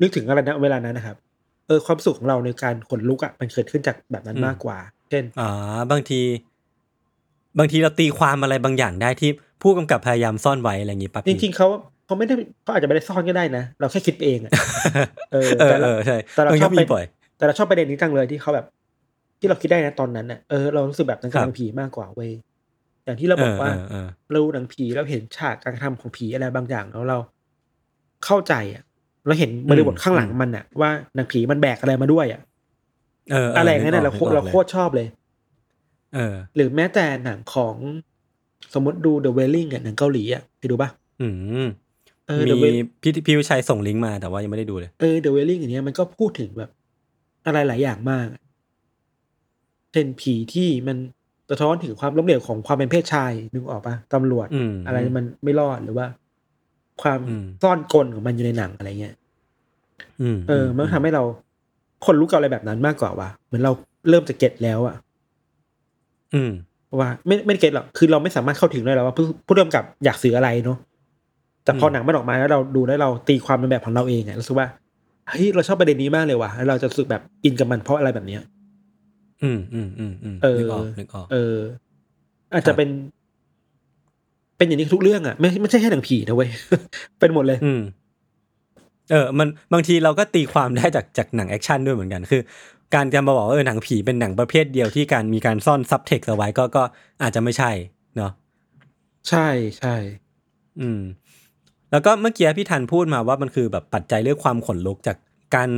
[0.00, 1.16] นึกถึงอะไรนะเวลานั้นนะครับ
[1.66, 4.78] เออความสุขของเราในการขนลุกอะมันเกิดขึ้นจากแบบนั้นมากกว่า
[5.10, 6.20] เช่นอ่าบางที
[7.58, 9.30] บางทีเราตีความอะไรบางอย่างได้ที่
[9.62, 11.68] ผู้กำกับพยายามซ่อนไว้อะไรอย่างงี้ปะจริงๆเขา
[12.06, 14.52] เขาไม่ได้เขาอาจจะไม่ได้ซ่อนก็ได้นะ เราแค่คิดไปเองอะ
[15.32, 17.04] เออเออแต่ละเออใช่แต่เราบงทีชอบมีไปบ่อย
[17.36, 18.66] แต่เราชอบประเด็นนี้จังเลยที่เขาแบบ
[19.38, 22.32] ที่เราคิดได้นะตอนนั้นน่ะเออเรารู้สึกแบบนั้นกับครับหนังผีมากกว่าเว้ย
[23.04, 27.18] อย่างที่เราบอกว่าเออเออเราดูหนังผีแล้วเห็นฉากการกระทำของผีอะไรบางอย่างแล้วเรา
[28.24, 28.82] เข้าใจอะ
[29.26, 32.40] เราเห็นบริบทข้างหลังมันอะว่าหนังผีมันแบกอะไรมาด้วยอะ
[33.30, 35.06] เออเอะไรอย่างนั้นน่ะเราโคนึกออกเรานึกออกโคตรชอบเลย
[36.14, 37.76] เออ หรือแม้แต่หนังของ
[38.74, 40.88] สมมติดู The Wailing อะหนังเกาหลีอะไปดูป่ะ
[41.20, 41.28] อื
[41.64, 41.66] ม
[42.28, 46.70] เออมี The Wailing พี่พี่วิชัยส่งลิงก์มาแต่ว่ายังไม่ได้ดูเลยเออ The Wailing อย่างเนี้ยมันก็พูดถึงแบบ
[47.46, 48.42] อะไรหลายอย่างมากอะ
[49.96, 50.96] เช่นผีที่มัน
[51.50, 56.06] สะท้อนถึงความล้มเหลวของความเป็นเพศชายนึกออกปะตำรวจอืมอะไรมันไม่รอดหรือว่า
[57.02, 59.14] ความอืมซ่อนกลของมันอยู่ในหนังอะไรเงี้ย
[60.20, 61.22] อืมเออ มันก็ทำให้เรา
[62.06, 63.72] คนรู้กับอะไรแบบนั้นมากกว่าว่ะเหมือนเรา
[64.08, 64.96] เริ่มจะเก็ตแล้วอะ
[66.34, 66.52] อืม
[66.98, 70.78] ว่า ไม่ไม่ได้เก็ตหรอกคือเราไม่สามารถเข้าถึงได้แล้วว่าผู้ผู้กำกับอยากสื่ออะไรเนาะ
[71.64, 74.66] แต่พออืมหนังมันออกมาแล้วเราดูแล้วเราตีความเป็นแบบของเราเองอะรู้สึกว่า
[75.28, 78.42] เฮ้ยเราชอบประเด็นนี้มากเลยว่ะแล้วเราจะรู้สึกแบบอินกับมันเพราะอะไรแบบเนี้ย
[79.42, 81.58] อืมอืมอืมอืมเออนึกออกนึกออกเออ
[82.52, 82.88] อาจจะครับเป็น
[84.56, 86.48] เป็นอย่างนี้ทุกเรื่องอะไม่ไม่ใช่แค่หนังผีนะเว้ย
[87.18, 87.82] เป็นหมดเลย อืม
[89.10, 92.42] เออ มันบางทีเราก็ตีความได้จากจากหนัง action ด้วยเหมือนกัน คือ
[92.94, 96.82] การจะมาบอกว่าเออหนังผีเป็นหนังประเภทเดียวที่การมีการซ่อน subtext เอาไว้ก็ก็
[97.22, 97.70] อาจจะไม่ใช่
[98.16, 98.32] เนาะ
[99.28, 99.94] ใช่ใช่
[100.80, 101.00] อืม
[101.90, 105.16] แล้วก็เมื่อกี้พี่ทันพูดมาว่ามันคือแบบปัจจัยเรื่องความขนลุกจาก
[105.54, 105.70] การ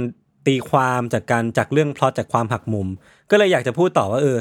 [0.49, 2.87] ตีความจากการจากเรื่องพล็อตจากความหักมุม
[3.31, 4.39] ก็เลยอยากจะพูดต่อว่าเออ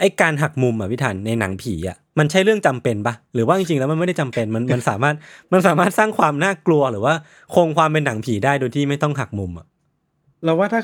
[0.00, 5.14] ไอการหักมุมอะพี่ทันในหนังผีอะมันใช่เรื่องจำเป็นปะหรือว่าจริงๆแล้วมันไม่ได้จำเป็นมันมันสามารถ
[5.52, 7.14] มันสามารถสร้างความน่ากลัวหรือว่า
[7.54, 9.66] คงความเป็นหนังผีได้โดยที่ไม่ต้องหักมุมอะ
[10.44, 10.80] เราว่าถ้า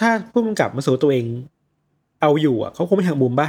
[0.00, 1.24] ถ้าผู้กำกับมาสู่ตัวเอง
[2.20, 3.48] เอาอยู่อะเขาคงไม่หักมุมป่ะ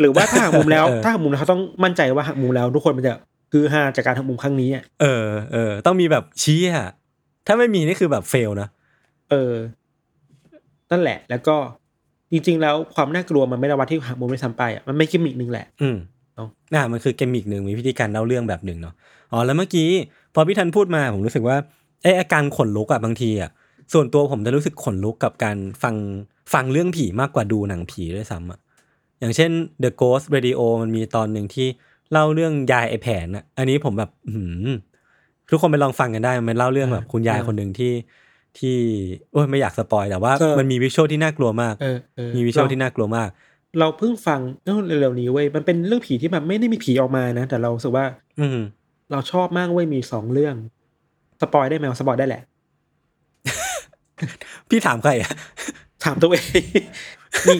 [0.00, 3.14] หรือว่าถ้าหักมุมแล้วเออถ้าหักมุมแล้วเขาต้องมั่นใจว่าหักมุมแล้ว ทุกคนมันจะ
[3.52, 6.88] คือฮาจากการหักมุมครั้งนี้อะเออเออต้องมีแบบชี้อะ
[7.46, 8.68] ถ้าไม่มีนี่คือแบบเฟลนะ
[9.32, 9.54] เออ
[10.90, 11.56] นั่นแหละ แล้วก็
[12.32, 15.96] จริง ๆ แล้วความน่ากลัวมันไม่ได้วัดที่หักมุมไม่ซ้ำไปอะมันไม่กิมมิกหนึ่งแหละ อืม
[16.34, 18.94] เนาะน่ามันคือเกมมิกหนึ่งมีวิธีการเล่าเรื่องแบบหนึ่งเนาะ
[19.32, 19.88] อ๋อแล้วเมื่อกี้
[20.34, 21.56] พอพี่ทันพูดมาผมรู้สึกว่า
[22.02, 23.50] ไออาการขนลุกอะบางทีอะ
[23.92, 25.96] ส่วนตัวผมจะรู้สึกขนลุกกับการฟัง
[26.52, 28.58] ฟังเรื่องผีมากกว่าดูหนังผีด้วยซ้ำอะ
[29.20, 29.50] อย่างเช่น
[29.82, 31.66] The Ghost Radio มันมีตอนหนึ่งที่
[32.12, 34.66] เล่าเรื่องยายไอแผนอะอันนี้ผมแบบ อือหือ
[35.50, 37.92] ทุกคนไปลองฟังกันได้ มันเล่าเรื่องแบบคุณยายคนหนึ่งที่
[38.58, 38.78] ที่
[39.32, 43.30] โอ้ยไม่อยาก spoil แต่ว่ามันมี visual ที่น่ากลัวมากเออเออมี visual ที่น่ากลัวมาก
[43.78, 48.06] เราเพิ่งฟังเอ้าเร็วๆนี้เว้ยมันเป็นเรื่องผีที่แบบไม่ได้มีผีออกมานะ แต่เรารู้สึกว่า
[48.40, 48.58] อืม
[49.10, 50.54] เราชอบมากเว้ยมีสองเรื่อง
[51.40, 52.42] spoil ได้ไหม spoil ได้แหละ
[54.68, 55.32] พี่ถามใครอะ
[56.04, 56.62] ถามตัวเอง
[57.46, 57.54] มี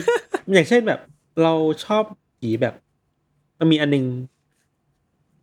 [0.53, 0.99] อย่างเช่นแบบ
[1.43, 1.53] เรา
[1.85, 2.03] ชอบ
[2.39, 2.73] ผีแบบ
[3.59, 4.05] มันมีอันนึง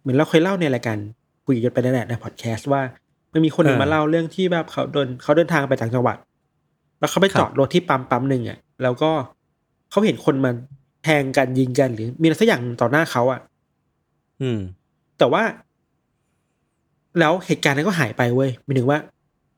[0.01, 0.99] เหมือนเราเคยเล่าในรายการ
[1.47, 2.83] คุยกันไปแล้วแหละในพอดแคสต์ว่า
[3.33, 6.17] มันมีคนหนึ่งเออมาเล่าเรื่องที่แบบเขาเดินเขาเดินทางไปต่างจังหวัด
[7.01, 9.11] แล้วเขาไปครับจอดรถที่ปั๊มปั๊มหนึ่งอะ แล้วก็
[9.91, 10.55] เขาเห็นคนมัน
[11.05, 13.41] แทงกันยิงกันหรือ มีอะไรสักอย่างต่อหน้าเขาอะ
[14.43, 14.59] อืม
[15.19, 15.43] แต่ว่า
[17.19, 18.99] แล้วเหตุการณ์นั้นก็หายไปเว้ยหมายถึงว่า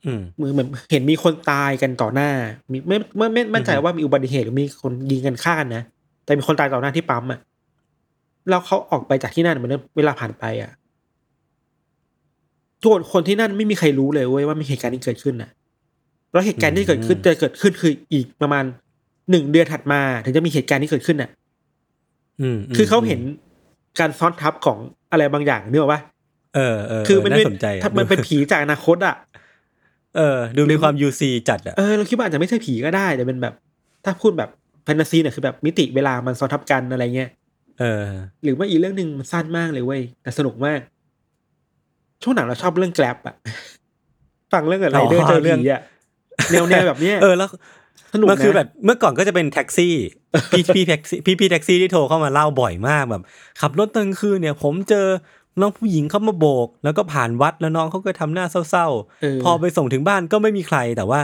[0.05, 2.31] อืมเหมือนเหมือนเห็นมีคนตายกันต่อหน้า
[2.73, 5.83] มีไม่ไม่ไม่ไม่มั่นใจอือฮึว่ามีอุบัติเหตุหรือมีคนยิงกันฆ่ากันนะ
[6.25, 7.41] แต่มีคนตายต่อหน้าที่ปั๊มอะ
[8.49, 10.71] แล้วเขาออกไปจากที่นั่นเหมือนเวลาผ่านไปอะ
[12.83, 15.51] ทุกคนคนที่นั่นไม่มีใครรู้เลยเว้ยว่ามีเหตุการณ์นี้เกิดขึ้นน่ะ
[16.33, 18.65] แล้วเหตุการณ์ที่เกิดขึ้นจะเกิดขึ้นคืออีกประมาณ
[19.31, 21.31] หนึ่งเดือนถัดมา ถึงจะมีเหตุการณ์นี้เกิดขึ้นน่ะ
[22.41, 23.21] อืมคือเขาเห็น
[24.01, 24.79] การซ้อนทับของ
[25.11, 26.01] อะไรบางอย่างนึกออกปะ
[26.55, 29.17] เออเออคือมันน่าเป็นสนใจอะถ้ามันเป็นผีจากอนาคตอะ
[30.17, 33.55] เออ ดูมีความ UC จัดอะเออเราคิดว่าอาจจะไม่ใช่ผีก็ได้แต่เป็นแบบ
[34.05, 34.51] ถ้าพูดแบบ
[34.85, 37.31] แฟนตาซีเนี่ยคือแบบมิติเวลามันซ้อนทับกันอะไรเงี้ย
[37.81, 38.07] เออ
[38.43, 40.81] หรือว่าอีกเรื่องหนึ่งมันสั้นมากเลยเว้ยแต่สนุกมาก
[42.23, 43.35] ช่วงหนังเราชอบเรื่องแกลบอะ
[44.53, 45.83] ฟังเรื่องอะไรอ๋อเดอร์เจอเรื่องผีอะ
[46.53, 47.49] แนวแนวแบบเนี้ยเออแล้ว
[48.13, 49.95] สนุกมันคือนะแบบเมื่อก่อนก็จะเป็นแท็กซี่
[50.51, 53.23] พี่พี่แท็กซี่พี่พี่แท็กซี่ที่โทรเข้ามาเล่าบ่อยมากแบบ
[53.61, 55.07] ขับรถตอนกลางคืนเนี่ย ผมเจอ
[55.61, 58.87] น้องผู้หญิงเข้ามาโบก แล้วก็ผ่านวัดแล้วน้องเขาก็ทำหน้าเศร้า
[59.23, 61.21] เออๆพอไปส่งถึงบ้านก็ไม่มีใคร แต่ว่า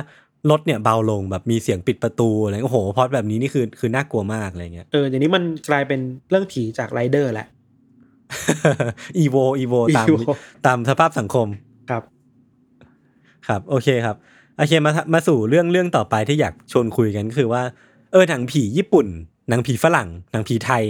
[0.50, 7.48] รถเนี่ยเบาลงแบบมีเสียงปิดประตูอะไรโอ้โหพอดแบบนี้นี่คือคือน่ากลัวมากอะไรเงี้ยเออเดี๋ยวนี้มันกลายเป็นเรื่องผีจากไรเดอร์แหละ
[9.18, 10.32] Evo Evo ตาม Evo
[10.66, 11.46] ตามสภาพสังคม
[11.90, 12.02] ครับ
[13.48, 14.16] ครับ โอเคครับ
[14.56, 17.62] โอเคมามาสู่เรื่องเรื่องต่อไปที่อยากชวนคุยกันก็คือว่า
[18.12, 19.06] เออหนังผีญี่ปุ่น
[19.48, 20.84] หนังผีฝรั่ง หนังผีไทย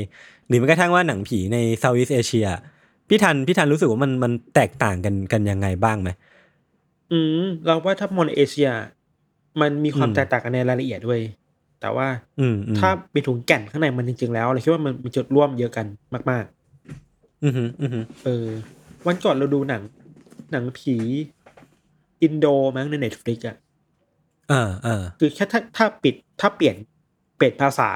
[0.49, 2.47] หรือแม้กระทั่งว่าหนังผีใน Southeast Asia
[3.09, 6.11] พี่ทันพี่ทันรู้สึกว่ามันมันแตกต่างกันกันยังไงบ้างไหม
[7.13, 8.71] อืม เราว่าถ้ามองในเอเชีย
[9.61, 11.21] มันมีความอืมแตกต่างกันในรายละเอียดด้วย
[11.81, 12.07] แต่ว่า
[12.41, 15.87] อืมอืมถ้าไปถุงแก่นข้างในมันจริง ๆ แล้วเราคิดว่ามันมีจุดร่วมเยอะกัน
[16.31, 16.45] มาก
[17.43, 18.47] อืมอืมอืมๆเออ
[19.07, 19.83] วันก่อนเราดูหนัง
[20.53, 20.97] หนังผี
[22.23, 22.47] อินโด
[22.77, 23.57] มั้งในเน็ตฟลิกอะ
[24.53, 26.77] อ่าอ่าคือแค่ถ้าถ้าปิดถ้าเปลี่ยน
[27.37, 27.91] เปลี่ยนภาษา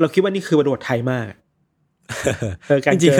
[0.00, 1.38] เราคิดว่านี่คือบทบทไทยมากอะ
[2.66, 3.18] เออการจเจริงอ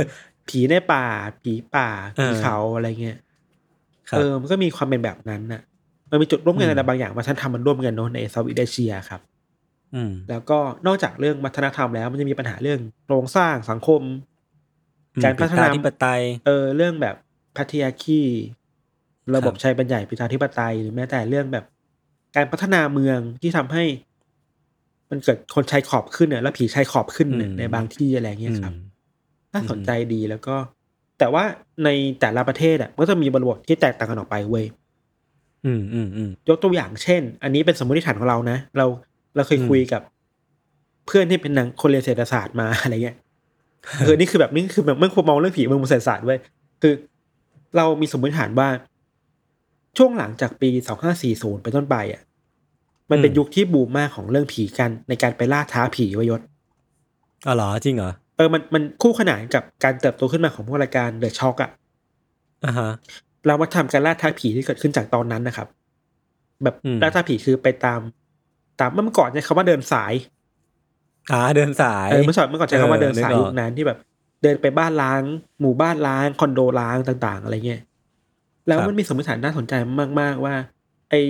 [0.48, 1.04] ผีในป่า
[1.42, 5.62] ผีป่าเอผีอเขาอะไรเงี้ยๆครับเออมันก็มีความเป็นแบบนั้นน่ะ
[6.10, 9.20] มันมีจุดร่วมกันอืมอะไรบางอย่างมาท่านทำมันร่วมกันเนอะในเซาท์อีสเอเชียครับ
[9.94, 14.00] อืม แล้วก็นอกจากเรื่องวัฒนธรรมแล้ว มันจะมีปัญหาเรื่องโครงสร้างสังคม
[15.24, 17.16] การพัฒนาธิปไตย เออ เรื่องแบบ
[17.56, 18.20] พัทยาคี
[19.36, 21.64] ระบบครับชัยบรรยายประชาธิปไตยหรือแม้แต่เรื่องแบบ
[22.36, 23.84] การพัฒนาเมืองที่ทำให้
[25.10, 28.72] มันเกิดคนชายขอบขึ้นเนี่ยแล้วผีชายขอบขึ้นเนี่ยในบางที่อะไรเงี้ยครับ
[29.52, 30.54] น่าสนใจดีแล้วก็
[31.18, 31.44] แต่ว่า
[31.84, 31.88] ใน
[32.20, 34.64] แต่ละประเทศอะมันก็จะมีบริบทที่แตกต่างกันออกไปเว้ย
[35.64, 38.86] อืมอืมอืมยกตัวอย่างเช่น อันนี้เป็นสมมติฐานของเรานะเรา
[39.36, 40.02] เราเคยอืมคุยกับ
[41.06, 43.16] เพื่อนที่เป็นนังคนเรียนเศรษฐศาสตร์มาอะไรเงี้ย
[44.04, 46.38] เออนี่คือแบบนี่คือแบบเมื่อควมองเรื่องผีเมืองเศรษฐศาสตร์เว้ย
[46.82, 46.94] คือ
[47.76, 48.68] เรามีสมมติฐานว่า
[49.98, 52.22] ช่วงหลังจากปีสองห้าสี่ศูนย์เป็นต้นไปอะ
[53.10, 56.40] มันเป็นยุคที่บูมมากของเรื่องผีกันในการไปล่าท้าผีวยศ
[57.46, 61.70] อ๋อเหรอจริงเหรอเออมันมันคู่ขนานกับการเติบโตขึ้นมาของพวกรายการเดอะช็อกอะ
[62.64, 62.90] อ่าฮะ
[63.46, 65.68] เรามาทำการล่าท้าผีที่เกิดขึ้นจากตอนนั้นนะครับ
[66.62, 68.00] แบบอืมล่าท้าผีคือไปตาม
[68.80, 70.12] ตามเมื่อก่อนเนี่ยคำว่าเดินสาย
[71.30, 73.98] อ่าเดินสายเออเมื่อก่อนเมื่อก่อนใช้คำว่าเดินสายเออนึกออกยุคนั้นที่แบบ
[74.42, 75.22] เดินไปบ้านล้าง
[75.60, 77.82] หมู่บ้านล้างคอนโดล้างต่าง ๆ อะไรเงี้ย
[78.68, 79.74] แล้วมันมีสมมติฐานน่าสนใจ
[80.20, 80.54] มากๆว่า
[81.10, 81.20] ไอ้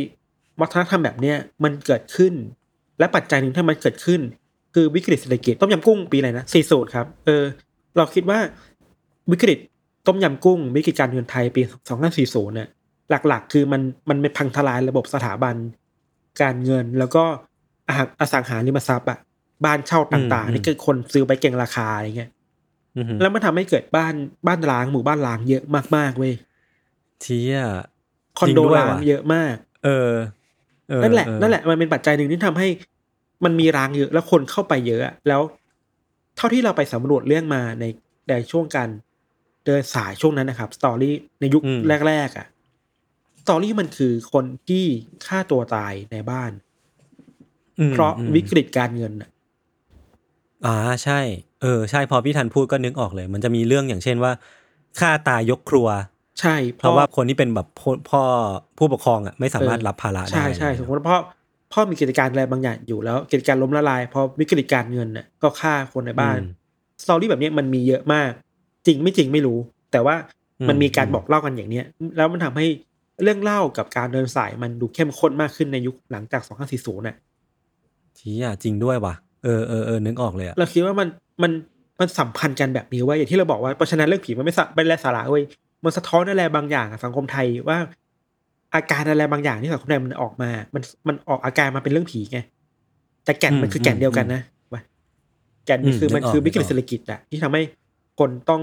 [0.60, 2.32] วัฒนธรรมแบบเนี้ยมันเกิดขึ้น
[2.98, 4.20] และปัจจัยหนึ่งที่มันเกิดขึ้น
[4.74, 7.44] คือวิกฤตเศรษฐกิจต้มยำกุ้งปีอะไรนะสี่สูตรครับเออ
[7.96, 8.38] เราคิดว่า
[9.30, 9.58] วิกฤต
[10.06, 12.68] ต้มยำกุ้ง วิกฤตการเงินไทยปีสองพันสี่ศูนย์เนี่ย
[13.28, 15.54] หลักๆ คือมันมันไปพังทลายระบบสถาบัน
[16.42, 17.22] การเงินแล้วก็
[17.88, 19.18] อาหารอสังหาริมทรัพย์อะ
[19.64, 22.30] บ้านเช่าต่างอืมๆนี่คือคนซื้อไปเก่งราคาอะไรเงี้ย
[22.96, 24.14] อืมแล้วมันทำให้เกิดบ้าน
[24.46, 25.62] บ้านร้างหมู่บ้านร้างเยอะ
[25.96, 26.34] มากๆเว้ย
[27.22, 27.58] เชี่ย
[28.38, 30.12] คอนโดจริงด้วยร้างว่ะเยอะมากเออ
[30.88, 32.68] เออนั่นแหละเออนั่นแหละมันเป็นปัจจัยหนึ่งที่ทำให้
[33.44, 35.42] มันมีร้างเยอะแล้วคนเข้าไปเยอะอะแล้ว
[36.36, 37.84] เท่าที่เราไปสำรวจเรื่องมาใน
[38.28, 38.88] ในช่วงการ
[39.64, 41.62] เดินสายช่วงนั้นนะครับสตอรี่ในยุค
[42.08, 42.46] แรก ๆอะ
[43.42, 44.84] สตอรี่มันคือคนที่
[45.26, 46.52] ฆ่าตัวตายในบ้าน
[47.78, 49.30] อืมเพราะอืมวิกฤตการเงินอะ
[50.66, 51.20] อ่าใช่
[51.62, 54.32] เออ ใช่พอพี่ทันพูดก็นึกออกเลย มันจะมีเรื่องอย่างเช่นว่า
[55.00, 55.86] ฆ่าตายยกครัว
[56.40, 58.22] ใช่เพราะว่าคนที่เป็นแบบพ่อพ่อ
[58.78, 61.18] ผู้ปกครองอะไม่สามารถเออรับภาระได้ใช่ใช่สมมติว่าพ่อ
[61.72, 66.60] พ่อมีกิจการอะไรบางอย่างอยู่แล้วกิจการล้มละลายพอวิกฤตการเงินน่ะก็ฆ่าคนในบ้านอืม
[67.02, 68.30] สตอรี่แบบเนี้ยมันมีเยอะมาก
[68.86, 69.58] จริงไม่จริงไม่รู้
[69.92, 70.14] แต่ว่า
[70.60, 71.84] อืมมันมีการบอกเล่ากันอย่างเนี้ย
[72.16, 72.66] แล้วมันทำให้
[73.22, 77.16] เรื่องเล่ากับการเดินสายมันดูเข้มข้นมากขึ้นในยุคหลังจาก 2540น่ะ
[78.18, 81.08] ชี้อะจริงด้วยว่ะ เออเออเออนึกออกเลยอะเราคิดว่ามัน
[81.42, 81.52] มัน
[82.00, 85.44] มันสัมพันธ์กันแบบนี้เว่าอย่างที่เราบอกว่าเพราะฉะนั้นเรื่องผีมันไม่สะไม่ไร้สาระเว้ย
[85.84, 87.78] มันสะท้อนอะไรบางอย่างกับสังคมไทยว่า
[88.74, 92.38] อาการอะไรบางอย่างที่สังคมไทยมันออกมา มันมันออกอาการมาเป็นเรื่องผีไง
[93.24, 94.80] แต่แก่นมันคือแก่นเดียวกันนะว่า
[95.66, 97.62] แก่นนี่คือมันคือวิกฤตเศรษฐกิจอะที่ทำให้
[98.18, 98.62] คนต้อง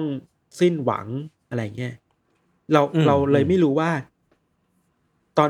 [0.60, 1.06] สิ้นหวัง
[1.50, 1.94] อะไรเงี้ย
[2.74, 3.90] เราเราเลยไม่รู้ว่า
[5.38, 5.50] ตอน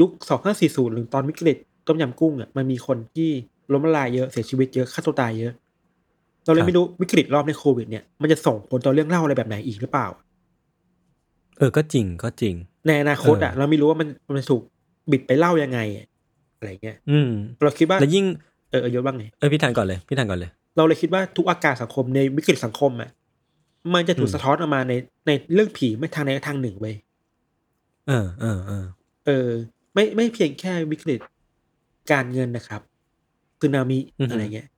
[0.00, 3.30] ยุคสองห้าสี่ศูนย์หรือตอนวิกฤตต้มยำกุ้งอะมันมีคนที่
[3.72, 5.52] ล้มละลายเยอะเสียชีวิตเยอะฆ่าตัวตายเยอะ
[6.44, 10.06] เราเลยไม่รู้วิกฤตรอบในโควิดเนี่ยมันจะส่งผลต่อเรื่องเล่าอะไรแบบไหนอีกหรือเปล่า
[11.58, 12.54] เออก็จริงก็จริง
[12.86, 14.62] ในอนาคตอะเออเราไม่รู้ว่ามันมันจะถูก
[15.10, 16.06] บิดไปเล่ายังไงอะ
[16.58, 17.30] อะไรเงี้ย อืม
[17.64, 18.24] เราคิดว่าแล้วยิ่ง
[18.70, 23.10] เออเออยศบ้างไงเออพี่ทันก่อนเลยพี่ทันก่อนเลย เราเลยคิดว่าทุกอาการสังคมในวิกฤตสังคมอะ
[23.94, 24.92] มันจะถูกอืมสะท้อนออกมาใน
[25.26, 26.94] ในเรื่องผีไม่ทางใดก็ทางหนึ่งเว้ย
[28.08, 28.84] เออเออเออ
[29.26, 29.48] เออ
[29.94, 31.20] ไม่ไม่เพียงแค่วิกฤต
[32.12, 32.80] การเงินนะครับ
[33.60, 34.68] สึนามิอือฮึอะไรเงี้ย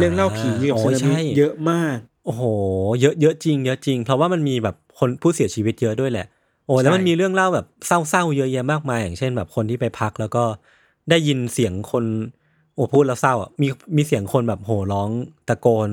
[0.00, 2.42] เรื่องเล่าผีเกี่ยวกับโอ้สึนามิใช่เยอะมาก โอ้โห
[3.00, 6.26] เยอะเยอะจริงเยอะจริง เพราะว่ามันมีแบบคนผู้เสียชีวิตเยอะด้วยแหละ
[6.66, 10.44] โอ้แล้วมันใช่มีเรื่องเล่าแบบเศร้าๆเยอะแยะมากมายอย่างเช่น แบบคนที่ไปพักแล้วก็
[11.10, 12.04] ได้ยินเสียงคน
[12.74, 15.08] โอ้พูดแล้วเศร้าอะมีมีเสียงคนแบบโห่ร้อง
[15.48, 15.88] ตะโกน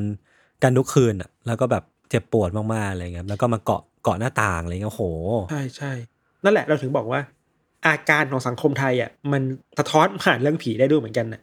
[0.63, 5.03] กันทุกคืนอะ แล้วก็แบบเจ็บปวดมากๆอะไรเงี้ยแล้วก็มาเกาะเกาะหน้าต่างอะไรเงี้ยโอ้โห
[5.49, 5.91] ใช่ใช่
[6.43, 7.21] นั่นแหละเราถึงบอกว่า
[7.85, 9.41] อาการของสังคมไทยอะมัน
[9.79, 11.41] สะท้อนผ่านเรื่องผีได้ด้วยเหมือนกันน่ะ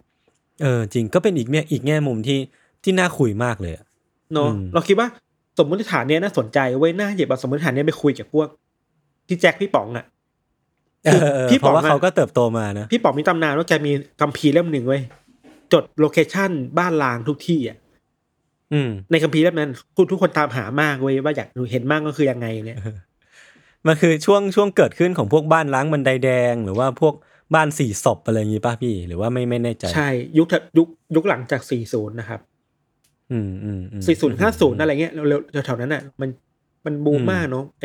[0.62, 2.38] เออจริงก็เป็นอีกแง่อีกแง่มุมที่
[2.82, 3.84] ที่น่าคุยมากเลยอะ
[4.32, 5.08] เนาะอืมเราคิดว่า
[5.58, 8.48] สมมติฐานเนี้ยน่าสนใจเว้ยน่าหยิบเอาสมมติฐานเนี้ยไปคุยกับพวก
[9.26, 10.04] พี่แจ็คพี่ป๋องอะ
[11.04, 15.02] เออเออพี่เพราะว่าป๋องอะเขาก็เติบโตมานะพี่ป๋องมีตำนานว่าแกมีคัมภีร์เล่มหนึ่งเว้ย
[15.72, 17.76] จดโลเคชั่นบ้านลางทุกที่อะ
[18.72, 22.78] อืมในคัมภีร์เล่มนั้นคุณทุกคนตามหามากเว้ยว่าอยากเห็นมากก็คือยังไงเนี่ย
[23.86, 27.14] มันคือช่วงช่วงเกิดขึ้นของพวกบ้านล้างบันไดแดง หรือว่าพวก
[27.54, 31.60] บ้านสี่ศพอะไรอย่างงี้ป่ะพี่ หรือว่าไม่ไม่แน่ใจ ใช่ ยุคถัดยุคยุคหลังจาก
[31.90, 32.40] 40นะครับ
[33.32, 36.30] อืมอืมอืม40 50อะไรเงี้ยเร็วๆแถวๆนั้นอะ มัน
[36.84, 37.84] มันบูมอืมมากเนาะไอ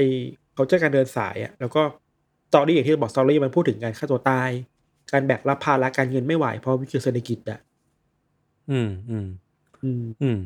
[0.56, 1.82] เขาเจอการเดินสายอะ แล้วก็
[2.54, 4.50] ตอรี่อย่างที่เราบอกตอรี่มันพูดถึงการฆ่าตัวตาย
[5.12, 7.60] การแบกรับภาระการเงินไม่ไหวเพราะวิกฤตเศรษฐกิจอะ
[8.72, 9.28] อืมอืม
[9.84, 10.38] อืมอืม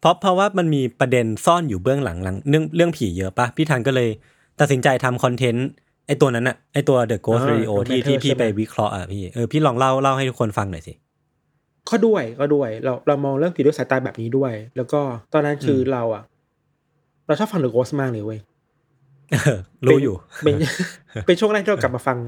[0.00, 4.08] เพราะเพราะว่ามันมีประเด็นซ่อนอยู่เบื้องหลังหลังเรื่องเรื่องผีเยอะป่ะพี่ทันก็เลย
[4.60, 5.68] ตัดสินใจทำคอนเทนต์
[6.06, 10.92] ไอตัวนั้นอะไอตัว The Ghost อ่า Radio ที่ Documentary ที่พี่ใช่ไหมไปวิเคราะห์อะพี่เออพี่ลองเล่าเล่าให้ทุกคนฟังหน่อยสิ
[11.90, 15.00] ก็ด้วยก็ด้วย เราเรามองเรื่องผีด้วยสายตาแบบนี้ด้วย แล้วก็
[15.32, 16.22] ตอนนั้นคืออมเราอะ
[17.26, 18.38] เราชอบฟังเดอะโกสมากเลยเว้ย
[19.32, 20.54] เออรู้อยู่เป็น
[21.26, 22.18] เป็นช่วงแรกที่เรากลับมาฟัง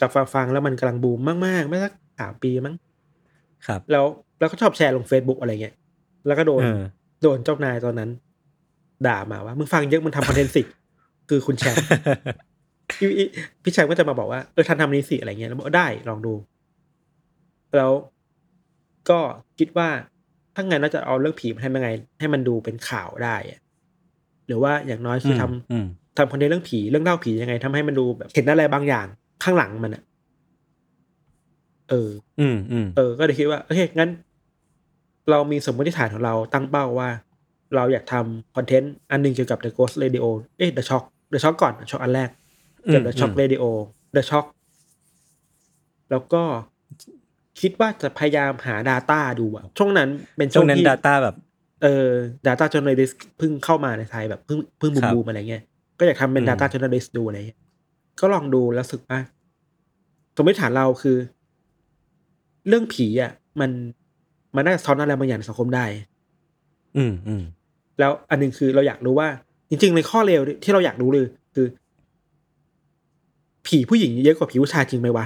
[0.00, 2.74] กลับมาฟังแล้วมันกำลังบูมมากๆไม่สักสามปีมั้ง
[3.66, 4.04] ครับ แล้ว
[4.38, 5.74] แล้วก็ชอบแชร์ลง Facebook อะไรเงี้ย
[6.26, 6.82] แล้วก็โดนเออ
[7.22, 8.10] โดนเจ้านายตอนนั้น
[9.06, 10.62] ด่ามาว่ามึงฟังเยอะมึงทำคอนเทนต์สิ
[11.28, 11.86] คือคุณแชมป์
[12.88, 13.26] พี่พี่
[13.62, 16.34] พี่แชมป์ก็จะมาบอกว่าเออทันทำนี้สิอะไรเงี้ยแล้วบอกได้ลองดู
[17.76, 17.92] แล้ว
[19.10, 19.18] ก็
[19.58, 19.88] คิดว่า
[20.54, 23.60] ถ้าไงนเราจะเอาเรื่องผีมาทำยังไง ให้มันดูเป็นข่าวได้อะ
[24.46, 29.06] หรือว่าอย่างน้อยคือทำอืมทำคอนเทนต์เรื่องผีเรื่องเล่าผียังไงทำให้มันดูแบบเห็นอะไรบางอย่าง
[29.42, 30.02] ข้างหลังมันอะ
[31.90, 34.10] เออ อืมอืมเออ ก็เลยคิดว่าโอเคงั้น
[35.30, 37.08] เรามีสมมติฐานของเราตั้งเป้าว่า
[37.76, 40.24] เราอยากทำคอนเทนต์อันหนึ่งเกี่ยวกับ The Ghost Radio
[40.58, 42.30] เอ๊ะ The Shock The Shock ก่อน The Shock อันแรก
[42.84, 43.64] เกี่ยวกับ The Shock Radio
[44.16, 44.46] The Shock
[46.10, 46.42] แล้วก็
[47.60, 51.36] คิดว่าจะพยายามหา Data ดูอะช่วงนั้นเป็นช่ช่ววงงนั้นที่ Data แบบ
[51.82, 52.08] เออ
[52.46, 55.62] Data Journalist เพิ่งเข้ามาในไทยแบบเพิ่งเพิ่งบูครัมบบูมอะไรเงี้ย
[55.98, 57.60] ก็อยากทำเป็นอืม Data Journalist ดูอะไรเงี้ย
[58.20, 59.18] ก็ลองดูแล้วรู้สึกว่า
[60.36, 61.16] สมมติฐานเราคือ
[62.68, 63.70] เรื่องผีอะ มัน
[64.54, 65.84] มันน่าจะสะท้อนอะไรบางอย่างในสังคมได้
[66.96, 67.42] อืมอืม
[67.98, 69.28] แล้วอันหนึงคือเราอยากรู้ว่า
[69.68, 71.43] จริง ๆ ในข้อเลวที่เราอยากรู้เลยคือ
[73.66, 75.24] ผีผู้หญิงเยอะกว่าผีผู้ชายจริงไหมวะ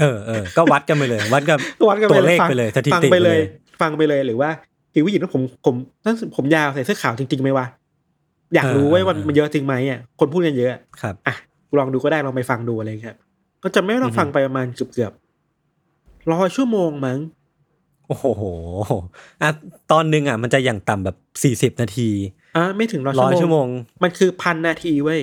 [0.00, 3.40] เออเออก็วัดกันไปเลย วัดกับวัดกันตัวเลขฟังไปเลยสถิฟังติไปไปเลเลยย
[3.80, 4.50] ฟังไปเลยหรือว่า
[4.92, 7.66] ผีผู้หญิงนั้นผมผมนั่นผมยาวใส่เสื้อขาวจริงๆไหมวะ
[8.54, 10.70] อยากรู้เออว่ามันเออมันเยอะจริงไหมอะคนพูดกันเยอะ
[11.02, 11.34] ครับอะ
[11.78, 13.18] ลองดูก็ได้ลองไปฟังดูอะไรอย่างเงี้ยครับ
[13.62, 15.12] ก็จะไม่ต้องฟังไปประมาณเกือบเกือบ
[16.32, 17.18] ร้อยชั่วโมงมั้ง
[18.06, 18.44] โอ้โห
[19.42, 19.50] อะ
[19.92, 22.08] ตอนหนึงอะ มันจะอย่างต่ำแบบสี่สิบ40นาที
[22.56, 23.68] อะไม่ถึงร้อยร้อยชั่ชั่ววโมโมงง
[24.02, 25.20] มันคือพันนาทีเว้ย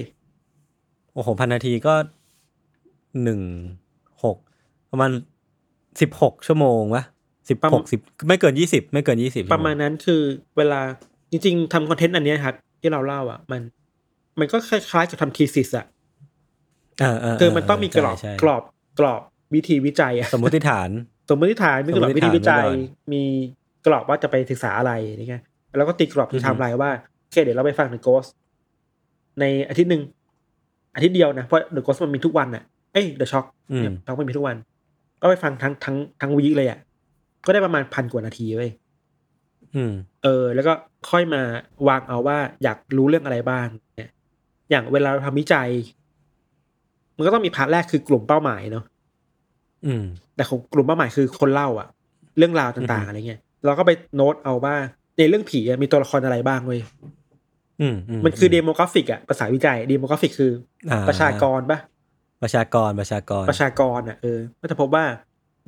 [1.18, 1.94] โอ้โหพันนาทีก็
[3.24, 3.42] หนึ่ง
[4.24, 4.38] หก
[4.92, 5.12] ประมาณ
[6.02, 7.04] สิบหกชั่วโมงวะ
[7.50, 10.22] สิบประหมาณกสิบไม่เกินยี่สิบไม่เกินยี่สิบประมาณนั้นคือ
[10.58, 10.82] เวลา
[11.32, 13.62] จริง ๆทำคอนเทนต์อันเนี้ยครับ ที่เราเล่าอะ มัน
[14.40, 15.86] มันก็คล้ายๆกับทำทีสิสอะ
[17.00, 18.64] เออเออคือมันต้องมีกรอบใช่ใช่กรอบ
[19.00, 19.22] กรอบ
[19.56, 20.90] วิธีวิจัยอะสมมติฐาน
[21.30, 23.24] สมมติฐานมีกรอบสมมติวิธีวิจัยฐานไว้ก่อนมี
[23.86, 25.36] กรอบว่าจะไปศึกษาอะไรนี่ไง
[25.78, 26.92] แล้วก็ตีกรอบอืที่อฮึไทำลายว่า
[27.24, 28.30] โอเคเดี๋ยวเราไปฟัง The Ghost
[29.40, 30.02] ในอาทิตย์หนึ่ง
[30.98, 34.58] อาทิตย์เดียวนะเพราะ The Ghost มันมีทุกวันอะเอ้ย The Shock อืมเนี่ยช็อกมันมีทุกวัน
[35.22, 36.80] ก็ไปฟังทั้งทั้งทั้งวีคเลยอะ
[37.46, 38.72] ก็ได้ประมาณพันกว่านาทีเว้ย
[39.76, 39.92] อืม
[40.24, 40.74] เออ แล้วก็
[41.10, 41.42] ค่อยมา
[41.88, 44.12] วางเอาว่าอยากรู้เรื่องอะไรบ้างเนี่ย
[44.70, 45.70] อย่างเวลาเราทำวิจัย
[47.18, 48.84] มันก็ต้องมี part แรกคือกลุ่มเป้าหมายเนาะ
[49.86, 50.04] อืม
[50.36, 51.88] แต่ของกลุ่มเป้าหมายคือคนเล่าอะ
[52.38, 54.76] เรื่องราวต่างอือฮึๆอะไรเงี้ยเราก็ไปโน้ตเอาว่า
[55.18, 57.08] ในเรื่องผีอะมีตัวละครอะไรบ้างเว้ยอื
[57.94, 60.52] มมันคือ demographic อะภาษาวิจัย demographic คือ
[60.90, 61.80] อาประชากรปะ
[62.44, 65.06] ประชากรประชากรประชากรอะเออก็จะพบว่า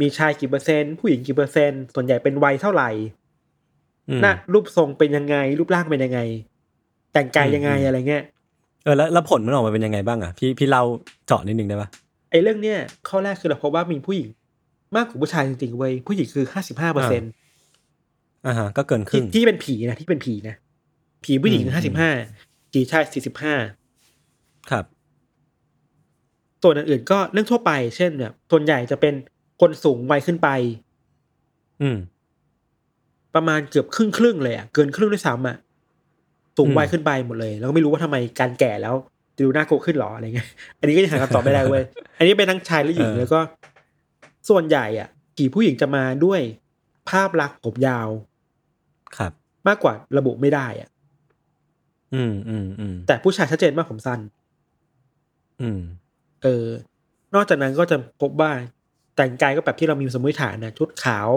[0.01, 2.89] มีชายกี่เปอร์เซ็นต์ผู้หญิงกี่เปอร์เซ็นต์ส่วนใหญ่เป็นวัยเท่าไหร่
[4.09, 6.19] อืมหน้ารูปทรงเป็นยังไง รูปร่างเป็นยังไง
[7.13, 8.23] แต่งกายยังไงอืมอะไรเงี้ย
[8.83, 10.83] เออแล้วแล้วผลมันออกมาเป็นยังไงบ้างอะพี่พี่เล่า
[11.27, 11.89] เจาะนิดนึงได้ปะ
[12.31, 12.77] ไอ้เรื่องเนี้ย
[13.09, 14.29] ข้อแรกคือเราพบว่ามีผู้หญิง
[14.95, 17.31] มากกว่าผู้ชายจริงๆเว้ยผู้หญิงคือห้าสิบห้าเปอร์เซ็นต์
[18.47, 20.55] อ่าฮะก็เกินคที่รึ่งที่เป็นผีนะที่เป็นผีนะ
[21.23, 22.11] ผีผู้หญิงอืมห้าสิบห้า
[22.71, 23.55] ผีชายสี่สิบห้า
[24.69, 24.85] ครับ
[26.63, 29.13] ส่วนอื่นๆก็เรื่องทั่วไป เช่นแบบส่วนใหญ่จะเป็น
[29.61, 30.49] คนสูงวัยขึ้นไป
[31.81, 31.97] อืม
[33.35, 35.57] ประมาณเกือบครึ่งครึ่งๆเลยอะเกินครึ่งด้วยซ้ำอะ
[36.57, 38.95] สูงวัยอืมขึ้นไปหมดเลย แล้วก็ไม่รู้ว่าทำไมการแก่แล้ว
[39.35, 40.47] จะดูน่ากลัวขึ้นหรออะไรเงี้ย
[40.79, 41.83] อันนี้ก็ยังหาคำตอบไม่ได้เว้ย
[42.17, 43.39] อันนี้เป็นทั้งชายและหญิงแล้วก็
[44.49, 46.41] ส่วนใหญ่อะผีผู้หญิงจะมาด้วย
[47.09, 48.09] ภาพลักษณ์ผมยาว
[49.17, 49.31] ครับ
[49.67, 50.89] มากกว่าระบุไม่ได้อะ
[52.13, 54.19] อืมอืมอืมแต่ผู้ชายชัดเจนมากผมสั้น
[55.61, 55.79] อืม
[56.43, 56.65] เออ
[57.35, 58.51] นอกจากนั้นก็จะพบว่า
[59.15, 61.29] แต่งกายก็แบบที่เรามีสมมติฐานนะชุดขาว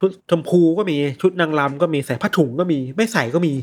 [0.00, 3.54] ชุดชมพูก็มีชุดนางรำก็มีใส่ผ้าถุงก็มีไม่ใส่ก็มี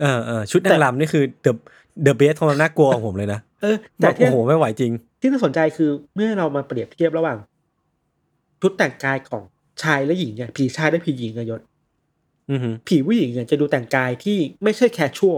[0.00, 1.56] เออเออชุดนางรำนี่คือเดอะ
[2.02, 7.38] เดอะเบสของความน่ากลัวของผมเลยนะเออ แต่แบบที่โอ้โหไม่ไหวจริง ที่น่าสนใจคือเมื่อเรามาเปรียบเทียบระหว่าง
[8.60, 9.42] ชุดแต่งกายของ
[9.82, 11.75] ชายและหญิงเนี่ยผีชายและผีหญิงอะยศอือหือ
[12.88, 15.36] ผีผู้หญิงเนี่ยจะดูแต่งกายที่ไม่ใช่ casual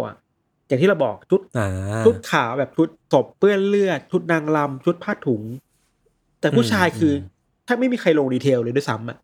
[0.67, 1.69] อย่างที่เราบอกชุดอ่า
[2.05, 5.43] ชุดขาวแบบชุดศพเปื้อนเลือด ชุดนางรำชุดผ้าถุง
[6.41, 9.19] แต่ผู้ชายคืออถ้าไม่มีใครลง detail เลยด้วยซ้ำอะ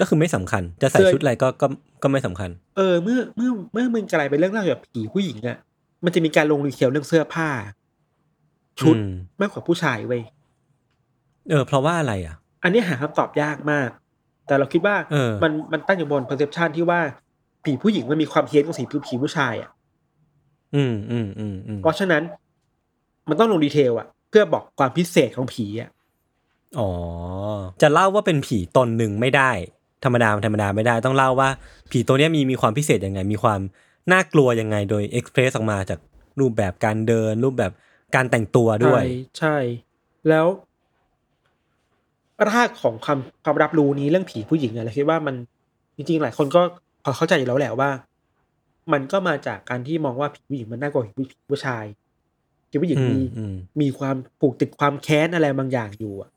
[0.00, 1.66] ก็คือไม่สำคัญ จะใส่เสื้อชุดอะไรก็ก็
[2.02, 5.58] ก็ไม่สำคัญ เออ เมื่อเมื่อเมื่อมึงกลายเป็นเรื่องเล่าเกี่ยวกับผีผู้หญิงอะ
[6.04, 7.48] มันจะมีการลง detail เรื่องเสื้อผ้า
[8.80, 10.22] ชุดอืมมากกว่าผู้ชายเว้ย
[11.50, 13.90] เออ เพราะว่าอะไรอะ อันนี้หาคำตอบยากมาก
[14.50, 17.00] แต่เราคิดว่าเออมันมันตั้งอยู่บน perception ที่ว่า
[17.64, 19.70] ผีผู้หญิงมันมีความเฮี้ยนกว่าสีผีผู้ชายอะ
[20.74, 22.22] อืมอืมอืมอืมเพราะฉะนั้น
[23.28, 25.90] มันต้องลงดีเทลอะ เพื่อบอกความพิเศษของผีอะ
[26.78, 26.90] อ๋อ
[27.82, 29.50] จะเล่าว่าเป็นผีตนหนึ่งไม่ได้
[30.04, 31.50] ธรรมดาธรรมดาไม่ได้ต้องเล่าว่า
[31.90, 33.60] ผีตัวเนี้ยมีมีความพิเศษยังไง มีความ
[34.12, 35.98] น่ากลัวยังไงโดยเอ็กเพรสออกมาจาก
[36.40, 37.72] รูปแบบการเดิน รูปแบบ
[38.14, 39.56] การแต่งตัวด้วย ใช่ใช่
[40.28, 40.46] แล้ว
[42.48, 45.34] รากของความความรับรู้นี้เรื่องผีผู้หญิงเนี่ยเราคิดว่ามัน
[45.96, 46.60] จริงๆหลายคนก็
[47.04, 47.90] พอเข้าใจอยู่แล้วแหละว่า
[48.92, 51.12] มันก็มาจากการที่มองว่าผีผู้หญิงมันน่ากลัวผี
[51.50, 51.84] ผู้ชาย
[52.68, 56.30] ผีผู้หญิงอืมมีอืมมีความผูกติดความแค้นอะไรบางอย่างอยู่อะ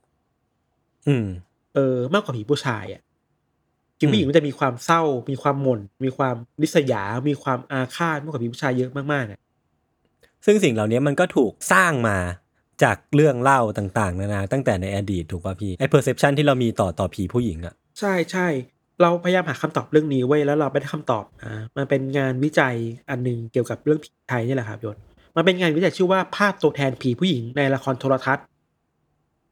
[1.08, 1.26] อืม
[1.74, 3.02] เออ มากกว่าผีผู้ชายอะ
[3.98, 9.40] ผีผู้หญิงมันจะมีความเศร้า มีความหม่น มีความริษยา มีความอาฆาตมากกว่าผีผู้ชายเยอะมากๆอะ
[10.46, 12.18] ซึ่งสิ่งเหล่านี้มันก็ถูกสร้างมา
[12.84, 18.48] จากเรื่องเล่าต่างๆ นานาตั้งแต่ในอดีตถูกป่ะพี่ไอ้ perception ที่เรามีต่อต่อผีผู้หญิงอะใช่ใช่
[19.02, 22.76] เราพยายามหาคำตอบเรื่องนี้ไว้ยแล้วเราไม่ได้คำตอบมามันเป็นงานวิจัย
[23.10, 24.96] อันหนึ่งเกี่ยวกับเรื่องผีไทยนี่แหละครับยศ
[25.36, 28.46] มันเป็นงานวิจัยชื่อว่าภาพตัวแทนผีผู้หญิงในละครโทรทัศน์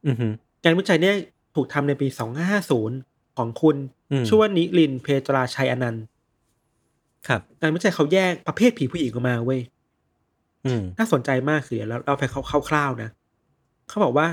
[0.07, 0.27] อือฮึ
[0.63, 1.15] งานวิจัยเนี่ย
[1.55, 2.07] ถูกทำในปี
[2.73, 3.75] 2550 ของคุณ
[4.11, 6.03] อืมชื่อว่านิลินทร์เพตราชัยอนันต์
[7.27, 9.80] ครับงานวิจัยเขาแยกประเภทผีผู้หญิงออกมาเว้ยอืม
[10.97, 12.23] น่าสนใจมากคือเดี๋ยวเราเราไป
[12.69, 13.09] คร่าวๆนะ
[13.87, 14.27] เขาบอกว่า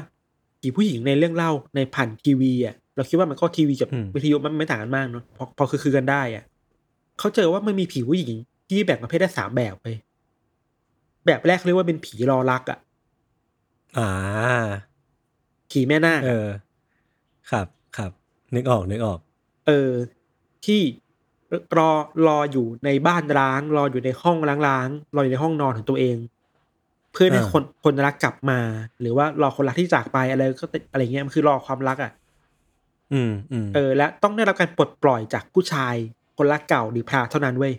[0.61, 6.45] ผีผู้หญิงในเรื่องเล่าในผ่านทีวีอะเราคิดว่ามันก็ทีวีกับอืมวิทยุมันไม่ต่างกันมากเนาะพอพอคือคือกันได้อะ
[7.19, 8.37] เขาเจอว่ามันมีผีผู้หญิง
[8.69, 9.87] ที่แบ่งประเภทได้สามแบบไป
[11.27, 12.79] แบบแรกเรียกว่าเป็นผีรอรักอะ
[13.99, 14.09] อ่า
[15.71, 16.49] ผีแม่นาคเออะอ
[17.51, 18.11] ครับครับ
[18.55, 19.19] นึกออกนึกออก
[19.67, 19.91] เออ
[20.67, 20.81] ที่
[21.79, 21.91] รอ
[22.27, 26.17] รออยู่ในบ้านร้าง รออยู่ในห้องล้างๆรออยู่ในห้องนอนของตัวเอง
[27.13, 28.61] เพื่อให้อ่าคนคนรักกลับมา
[29.01, 32.13] หรือว่ารอคนรักที่จากไปอะไรก็อะไรเงี้ยมันคือรอความรักอะ
[33.13, 35.95] อืมอืมเออ และต้องได้รับการปลดปล่อยจากผู้ชาย
[36.37, 37.75] คนรักเก่าหรือพระเท่านั้นเว้ย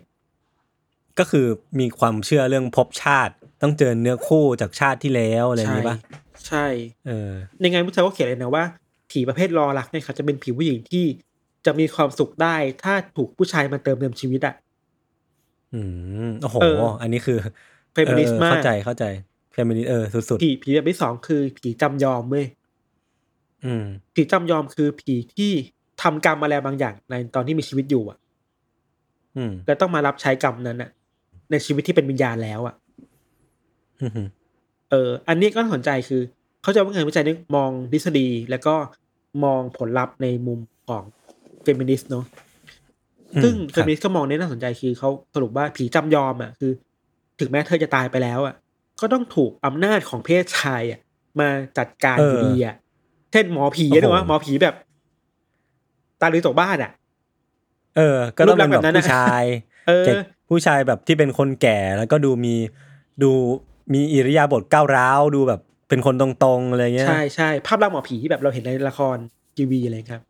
[1.18, 1.46] ก็คือ
[1.80, 5.96] มีความเชื่อเรื่องภพชาติ ต้องเจอเนื้อคู่จากชาติที่แล้วอะไรอย่างนี้ป่ะ
[6.46, 6.66] ใช่
[7.06, 7.30] เออ
[7.60, 8.64] ในงานวิจัยก็เขียนเลยนะว่า
[9.10, 11.04] ผีประเภทรอรักเนี่ยครับจะเป็นผีผู้หญิงที่
[11.66, 14.54] จะมีความสุขได้ถ้าถูกผู้ชายมาเติมเต็มชีวิตอะ
[15.74, 15.80] อื
[16.28, 17.38] มโอ้โหเอออันนี้คือ
[17.92, 19.04] เฟมินิสต์เออมากเข้าใจเข้าใจ
[19.52, 25.52] เฟมินิสต์เออสุดผีผีแบบที่สองคือผีจำยอมเว้ยๆอืมผีจำยอมคือผีที่
[26.02, 28.18] ทำกรรมอะไรบางอย่างในตอนที่มีชีวิตอยู่อะ
[29.36, 30.90] อืมแล้วต้องมารับใช้กรรมนั้นอะ
[31.50, 32.74] ในชีวิตที่เป็นวิญญาณแล้วอะ
[34.00, 34.10] อืม
[34.90, 36.22] เออ อันนี้ก็น่าสนใจคือ
[36.62, 38.74] เขาจะว่างานวิจัยนี้มองทฤษฎีแล้วก็
[39.44, 41.02] มองผลลัพธ์ในมุมของ
[41.62, 42.24] เฟมินิสต์เนาะ
[43.42, 46.72] ซึ่งเฟมินิสต์ก็มองในน่าสนใจคือเขาสรุปว่าผีจำยอมอะคือ
[47.40, 48.54] ถึงแม้เธอจะตายไปแล้วอะ
[49.00, 51.00] ก็ต้องถูกอำนาจของเพศชายอะ
[51.40, 52.74] มาจัดการอยู่ดีอะ
[53.32, 54.74] เช่นหมอผีนะวะหมอผีแบบ
[56.20, 56.90] ตายหรือตกบ้านอะ
[57.96, 59.44] เออ ก็ต้องเป็นแบบรูปลักษณ์แบบนั้นผู้อะชาย
[59.88, 60.16] เออเด็ก
[60.48, 62.54] ผู้ชายแบบที่เป็นคนแก่แล้วก็ดูมี
[63.22, 63.30] ดู
[63.92, 69.16] มีอิริยาบถก้าวร้าวดูแบบเป็นคนตรงๆอะไรเงี้ยใช่ใช่ภาพลักษณ์หมอผีที่แบบเราเห็นในละคร
[69.56, 70.29] ทีวีอะไรครับอ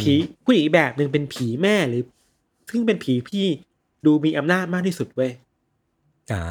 [0.00, 0.12] ผี
[0.44, 2.02] ผู้หญิงอีกแบบหนึ่งเป็นผีแม่หรือ
[2.70, 3.46] ซึ่งเป็นผีที่
[4.06, 5.32] ดูมีอำนาจมากที่สุดเว้ย
[6.32, 6.42] อ่า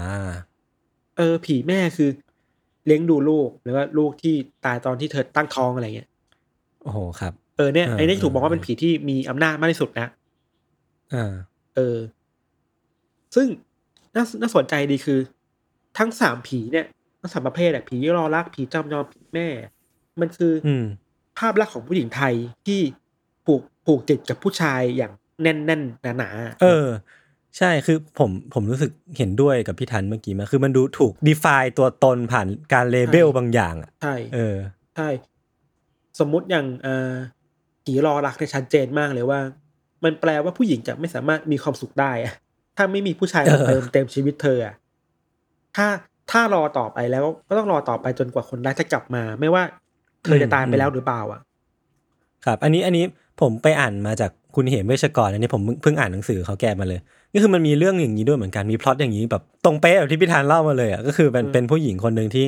[1.18, 2.10] เออ ผีแม่คือ
[2.86, 4.36] เลี้ยงดูลูกหรือว่าลูกที่
[4.66, 6.10] ตายตอนที่เธอตั้งท้องอะไรเงี้ย
[6.84, 10.08] โอ้โหครับเออเนี่ยอ่าไอ้นี่ถูกมองว่าอ่าเป็นผีที่มีอำนาจมากที่สุดนะ
[11.14, 11.34] อ่า
[11.76, 11.98] เออ
[13.36, 13.48] ซึ่ง
[14.16, 15.20] น่าน่าสนใจดีคือ
[15.98, 16.86] ทั้งสามผีเนี่ย
[17.20, 19.48] ทั้งสามประเภทอะผีรอรักผีจำยอมผีแม่
[20.20, 20.86] มันคือออืม
[21.38, 22.34] ภาพลักษณ์ของผู้หญิงไทย
[22.68, 22.82] ที่
[23.86, 25.12] ผูกผูกติดกับผู้ชายอย่าง
[25.42, 26.88] แน่นแน่นหนาหนาๆเออ
[27.58, 34.56] ใช่คือผมผมรู้สึกเห็นด้วยกับพี่ทันเมื่อกี้มาคือมันดูถูก define ตัวตนผ่านการ label บางอย่างอะใช่เออ
[34.96, 35.10] ใช่
[36.20, 37.12] สมมุติอย่างเอ่อ
[37.84, 39.40] ผีรอรักเนี่ยชัดเจนมากเลยว่า
[40.04, 42.34] มันแปลว่าผู้หญิงจะไม่สามารถมีความสุขได้อะ
[42.78, 44.76] ถ้าไม่มีผู้ชายมาเออเติมเต็มชีวิตเธออะ
[45.76, 45.88] ถ้า
[46.32, 49.64] ถ้ารอต่อไปแล้วก็ต้องรอต่อไปจนกว่าคนรักจะกลับมา ไม่ว่า
[50.24, 51.40] เธอจะตายไปแล้วหรือเปล่าอะ
[52.46, 53.06] ครับ อันนี้อันนี้
[53.42, 57.00] ผมไปอ่านมาจากคุณเหมเวชกรอันนี้ผมเพิ่งอ่านหนังสือเขาแก้มาเลย
[57.34, 62.46] ก็คือมันมีเรื่องอย่างนี้ด้วยเหมือนกันมีพล็อตอย่างนี้แบบตรงเป๊ะแบบที่พี่ธานเล่ามาเลยอะก็คือเป็นอืมเป็นผู้หญิงคนหนึ่งที่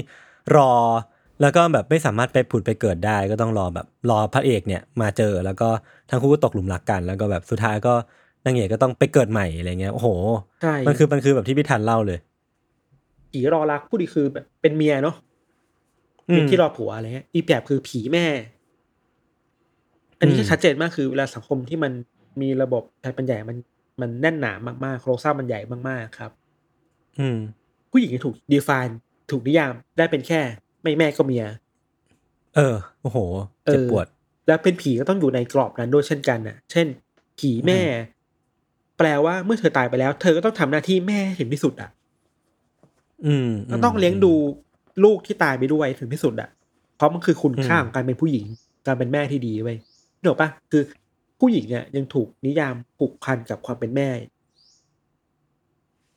[0.55, 0.71] รอ
[1.41, 5.69] แล้วก็แบบไม่สามารถไปผุดไปเกิดได้ก็ต้องรอแบบรอพระเอกเนี่ยมาเจอแล้วก็
[6.09, 7.93] ทั้งคู่ก็ตกหลุมรักกัน แล้วก็แบบสุดท้ายก็
[8.45, 10.07] นางเอกก็ต้องไปเกิดใหม่อะไรเงี้ยโอ้โห
[10.61, 12.19] ใช่มันคือมันคือแบบที่พี่ธันเล่าเลย
[13.31, 15.15] ผีรอรักผู้ดีคือแบบเป็นเมียเนาะ
[16.29, 18.25] อืมที่รอผัวอะไรเงี้ยอีกแบบคือผีแม่
[20.23, 21.91] อันนี้อืมก็ชัดเจนมากคือเวลาสังคมที่มัน
[22.41, 23.57] มีระบบชายปัญญามัน
[24.01, 24.53] มันแน่นหนา
[24.85, 25.59] มากๆโครงสร้างมันใหญ่
[25.89, 26.31] มากๆครับ
[27.19, 27.37] อืม
[27.91, 28.93] ผู้หญิงถูก define
[29.31, 30.41] ถูกนิยามได้เป็นแค่
[30.81, 31.45] ไม่แม่ก็เมีย
[32.55, 33.17] เออโอ้โห
[33.65, 34.05] เจ็บปวด
[34.47, 36.87] แล้วเป็นผีก็ต้องอยู่ในกรอบนั้นด้วยเช่นกันน่ะ เช่น
[37.39, 37.81] ผีแม่
[38.97, 41.89] แปลว่าเมื่อเธอตายไปแล้ว เธอก็ต้องทำหน้าที่แม่ให้ถึงที่สุดอะ
[43.25, 44.33] อืมก็ต้องเลี้ยงดู
[45.03, 46.49] ลูกที่ตายไปด้วยถึงที่สุดอะ
[46.97, 48.45] เพราะมันคือคุณค่าอืมของการเป็นผู้หญิง
[48.87, 49.77] การเป็นแม่ที่ดีเว้ย
[50.23, 50.83] นึกออกปะคือ
[51.39, 54.09] ผู้หญิงเนี่ยยังถูกนิยามผูกพันกับความเป็นแม่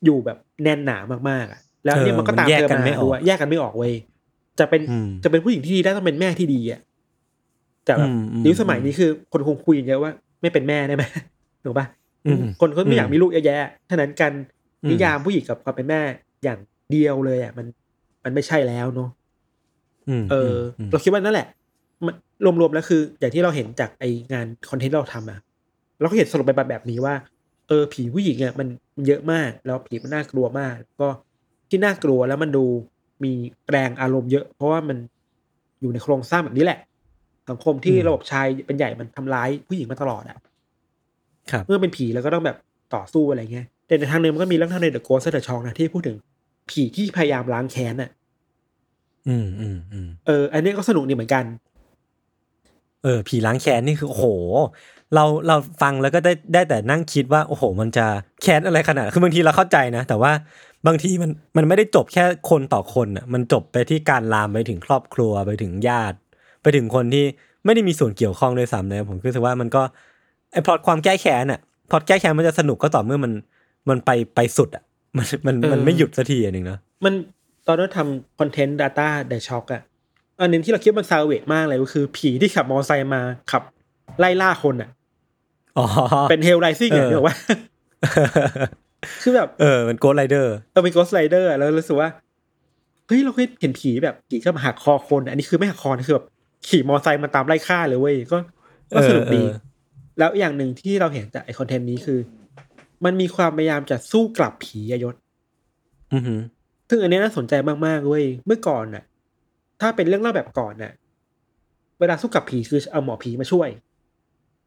[0.05, 0.97] อยู่แบบแน่นหนา
[1.29, 3.93] มากๆอะ แล้วเนี่ยมันก็ตามแยกเธอกันมาไม่ออด้กวยแยกกันไม่ออกเว้ย
[4.59, 6.81] จะเป็นอืมจะเป็นผู้หญิงที่ดีได้ต้องเป็นแม่ที่ดีอะ
[7.85, 11.03] แต่แบบอืมอืมยุคสมัยนี้คือ คนคงคุยกันเยอะว่า ไม่เป็นแม่ได้ไหม
[11.65, 11.85] ถูกปะ
[12.25, 14.33] อืมคนเขาไม่อยากมีลูกเยอะแยะฉะนั้นการ
[14.83, 16.01] อืมนิยามผู้หญิงกับความเป็นแม่
[16.43, 16.59] อย่าง
[16.91, 17.65] เดียวเลยอะมัน
[18.23, 19.09] มันไม่ใช่แล้วเนาะ
[20.09, 21.47] อืมเอออมเราคิดว่านั่นแหละ
[22.05, 25.39] มัน รวมๆแล้วคือ อย่างที่เราเห็นจากไองานคอนเทนต์เราทำอะ
[25.99, 27.15] เราก็เห็นสรุปไปแบบนี้ว่า
[27.67, 31.07] เออผีผู้หญิงอะมันมันเยอะมาก แล้วผีมันน่ากลัวมาก ก็
[31.69, 32.65] ที่น่ากลัวแล้วมันดู
[33.23, 33.33] มี
[33.69, 34.97] แรงอารมณ์เยอะ เพราะว่ามัน
[35.81, 36.79] อยู่ในโครงสร้างแบบนี้แหละ
[37.49, 40.35] สังคมที่ระบบชายเป็นใหญ่มันทำร้ายผู้หญิงมาตลอดอะ
[41.51, 42.57] ครับเมื่อเป็นผีแล้วก็ต้องแบบ
[42.95, 46.17] ต่อสู้อะไรเงี้ยแต่ในทางหนึ่งมันก็มีเรื่องเท่าในเดอะโกสเดอะชองนะที่พูดถึง
[46.69, 48.09] ผีที่พยายามล้างแค้นอะ
[49.27, 51.43] อืมอืมอืมเออ อันนี้ก็สนุกดีเหมือนกัน
[53.03, 54.25] เออผีล้างแค้นนี่คือโอ้โห
[55.15, 58.05] เราเราฟังแล้วก็ได้ได้แต่นั่งคิดว่าโอ้โห มันจะ
[58.41, 60.31] แค้นอะไรขนาด คือบางทีเราเข้าใจนะ แต่ว่า
[60.87, 66.17] บางทีมันมันไม่ได้จบแค่คนต่อคนอะมันจบไปที่การลามไปถึงครอบครัวไปถึงญาติ
[66.61, 67.25] ไปถึงคนที่
[67.65, 69.81] ไม่ได้มีส่วนเกี่ยวข้องด้วยซ้ำเลยผมคิดว่ามันก็
[70.51, 73.31] ไอ้พล็อตความแก้แค้นอะพล็อตแก้แค้นมันจะสนุกก็ต่อเมื่อมัน
[73.89, 74.83] มันไปไปสุดอะ
[75.17, 77.13] มันมันมันไม่หยุดสักทีอันหนึ่งเนะมัน
[77.67, 79.81] ตอนนั้นทำคอนเทนต์ Data เดอะช็อกอะ
[80.39, 83.21] อันหนึงที่เราคิดว่ามันซาเวทมากเลยก็คือ ผีที่ขับมอเตอร์ไซค์มา
[83.51, 83.63] ขับ
[84.19, 84.89] ไล่ล่าคนอะ
[85.77, 85.85] อ๋อ
[86.29, 87.35] เป็นเฮลไรซิ่งอะเออนึกออกว่า
[89.21, 92.09] คือแบบเออมันโกดไรเดอร์เออเป็นก h สไลเดอร์แล้วรู้สึกว่า
[93.07, 96.25] เฮ้ยเราเคยเห็นผีแบบผีก็มาหักคอคนอะอันนี้คือไม่หักคอนะคือแบบ
[96.67, 98.37] ขี่มอเตอร์ไซค์มาตามไล่ฆ่าเลยเว้ยก็
[98.95, 99.67] ก็สนุกดีเออเออ
[100.19, 102.19] แล้วอย่างหนึ่งที่เราเห็นจากไอคอนเทนต์นี้คือ
[103.05, 105.15] มันมีความพยายามจะสู้กลับผีอะยศ
[106.13, 106.39] อือหือ
[106.89, 107.53] ซึ่งอันนี้น่าสนใจ
[107.85, 109.03] มากๆเว้ยเมื่อก่อนน่ะ
[109.81, 110.93] ถ้าเป็นเรื่องเล่าแบบก่อนน่ะ
[111.99, 113.69] เวลาสู้กับผีคือเอาหมอผีมาช่วย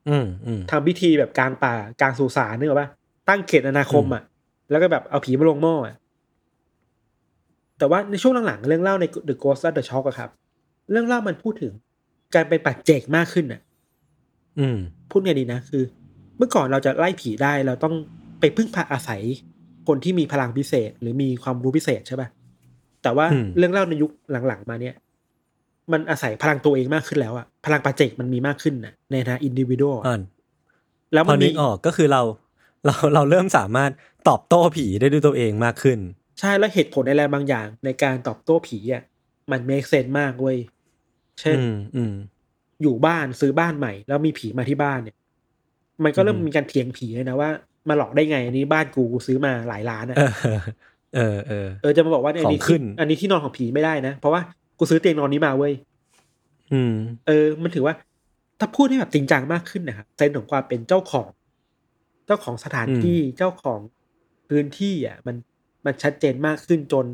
[0.08, 2.88] อืมอืมทำพิธีแบบกลางป่ากลางสุสานนึกออกปะ
[3.28, 4.22] ตั้งเขตอนาคมอะ
[4.70, 5.96] แล้วก็แบบเอาผีมาลงหม้ออะ
[7.78, 10.30] แต่ว่าในช่วงหลังๆเรื่องเล่าใน The Ghost of the Shock อะครับ
[10.90, 11.72] เรื่องเล่ามันพูดถึง
[12.34, 13.60] การเป็นปัจเจกมากขึ้นน่ะ
[14.58, 14.78] อืม
[15.10, 15.82] พูดไงดีนะคือ
[16.36, 17.94] เมื่อก่อนเราจะไล่ผีได้เราต้อง
[18.40, 19.22] ไปพึ่งพาอาศัย
[19.88, 22.28] คนที่มีพลังพิเศษ หรือมีความรู้พิเศษใช่ปะ
[23.02, 24.10] แต่ว่าอืมเรื่องเล่าในยุค
[24.46, 24.94] หลังๆ มาเนี่ย
[25.92, 30.20] มันอาศัยพลังตัวเองมากขึ้นแล้วอะพลังปัจเจกมันมีมากขึ้นน่ะในฐานะอินดิวิ a l อ่าน
[31.12, 32.22] แล้วพมัอนนึมีกออกก็คือเรา
[32.86, 33.90] เราเราเริ่มสามารถ
[34.28, 35.98] ตอบโต้ผีได้ด้วยตัวเองมากขึ้น
[36.40, 39.02] ใช่แล้วเหตุผลอะไรบางอย่าง ในการตอบโต้ผีอะ
[39.50, 40.58] มันเมคเซนมากเว้ย
[41.40, 42.14] เช่นอืมอืม
[42.82, 45.16] อยู่บ้านซื้อบ้านใหม่ แล้วมีผีมาที่บ้านเนี่ย
[46.04, 47.50] มันก็เริ่มอือฮึมีการเถียงผีเลยนะว่า
[47.88, 50.16] มาหลอกได้ไงอันนี้บ้านกูกูซื้อมาหลายล้านอะ
[51.16, 54.40] เออเออเออเออจะมาบอกว่าอันนี้ของขึ้ที่นอันนี้ที่นอนของผีไม่ได้นะ เพราะว่า
[54.78, 55.72] กูซื้อเตียงนอนนี้มาเว้ย
[56.72, 56.94] อืม
[57.26, 57.94] เออ มันถือว่า
[58.58, 61.28] ถ้าพูดให้แบบจริงจังมากขึ้นนะครับเซนส์ของความเป็นเจ้าของ
[62.26, 63.80] เจ้าของสถานอืมที่เจ้าของ
[64.48, 65.36] พื้นที่อะ มัน
[65.84, 67.06] มันชัดเจนมากขึ้นจน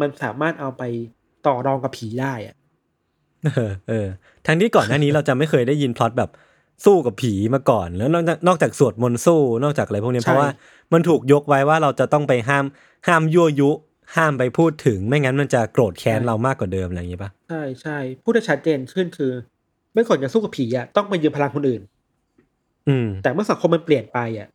[0.00, 0.82] มันสามารถเอาไป
[1.46, 2.54] ต่อรองกับผีได้อะ
[3.44, 4.06] เออเออ
[4.46, 6.30] ทั้งที่ก่อนหน้านี้เราจะไม่เคยได้ยินพล็อตแบบ
[6.84, 10.50] สู้กับผีมาก่อน แล้วนอกจากนอกจากสวดมนต์สู้นอกจากอะไรพวกนี้ใช่เพราะว่า
[10.92, 12.64] มันถูกยกไว้ว่าเราจะต้องไปห้าม
[13.06, 13.70] ห้ามยั่วยุ
[14.16, 19.32] ห้ามไปพูดถึงไม่งั้นมันจะโกรธแค้นเรามากกว่าเดิมอะไรอย่างนี้ปะใช่ใช่พูดได้ชัดเจนขึ้นคือ
[19.92, 21.82] เมื่อก่อนจะสู้กับผีอะต้องไปยืมพลังคนอื่น
[22.88, 24.48] อืม แต่เมื่อสังคมมันเปลี่ยนไปอะ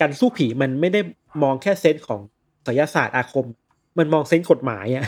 [0.00, 1.00] การสู้ผีมันไม่ได้
[1.42, 2.20] มองแค่เซนส์ของ
[2.64, 3.46] ไสยศาสตร์อาคม
[3.98, 5.04] มันมองเซนส์กฎหมายอะ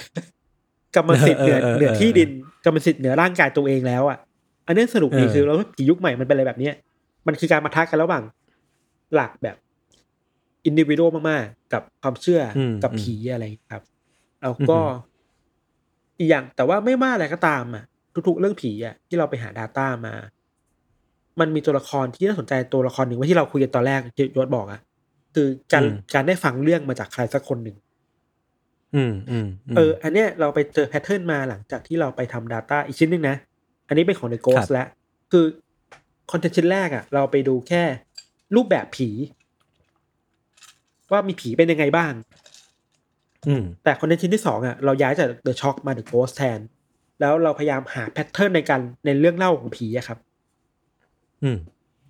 [0.94, 2.30] กรรมสิทธิ์เหนือเออเออเออเหนือที่ดิน
[2.64, 4.18] กรรมสิทธิ์เหนือร่างกายตัวเองแล้วอะ
[4.66, 6.74] อันนี้สนุกดีเออคือเราผียุคใหม่มันเป็นอะไรแบบเนี้ย
[7.26, 8.22] มันคือการมาทักกันระหว่าง
[9.14, 9.56] หลักแบบ
[10.64, 11.00] อินดิวิโด
[11.30, 13.84] มากๆ กับความเชื่ออมกับอืมผีอะไรอย่างเงี้ยครับ
[14.42, 14.92] แล้วก็อือฮึ
[16.18, 17.84] อีกอย่างแต่ว่าไม่ว่าอะไรก็ตามอะ
[18.28, 20.14] ทุกๆเรื่องผีอะที่เราไปหา Data มา
[21.40, 24.80] มันมีตัวละครที่น่าสนใจตัวละครหนึ่งว่าที่เราคุยกันตอนแรกที่ยศบอกอะ
[25.34, 27.76] คือการอืมการได้ฟังเรื่องมาจากใครสักคนหนึ่ง
[28.94, 33.36] อืมอืมมเออ อันเนี้ยเราไปเจอแพทเทิร์นมาหลังจากที่เราไปทำ Data อีกชิ้นหนึ่งนะ
[33.88, 34.86] อันนี้เป็นของ The ครั Ghost บแล้ว
[35.32, 35.44] คือ
[36.30, 37.82] คอนเทนต์ชิ้นแรกอะ เราไปดูแค่
[38.54, 39.08] รูปแบบผี
[41.12, 42.12] ว่ามีผีเป็นยังไงบ้าง
[43.46, 46.60] อืม แต่ content ชิ้นที่สองอะ เราย้ายจาก The Shock มา The Ghost แทน
[47.20, 50.18] แล้วเราพยายามหา pattern ในการในเรื่องเล่าของผีอะครับ
[51.42, 51.58] อืม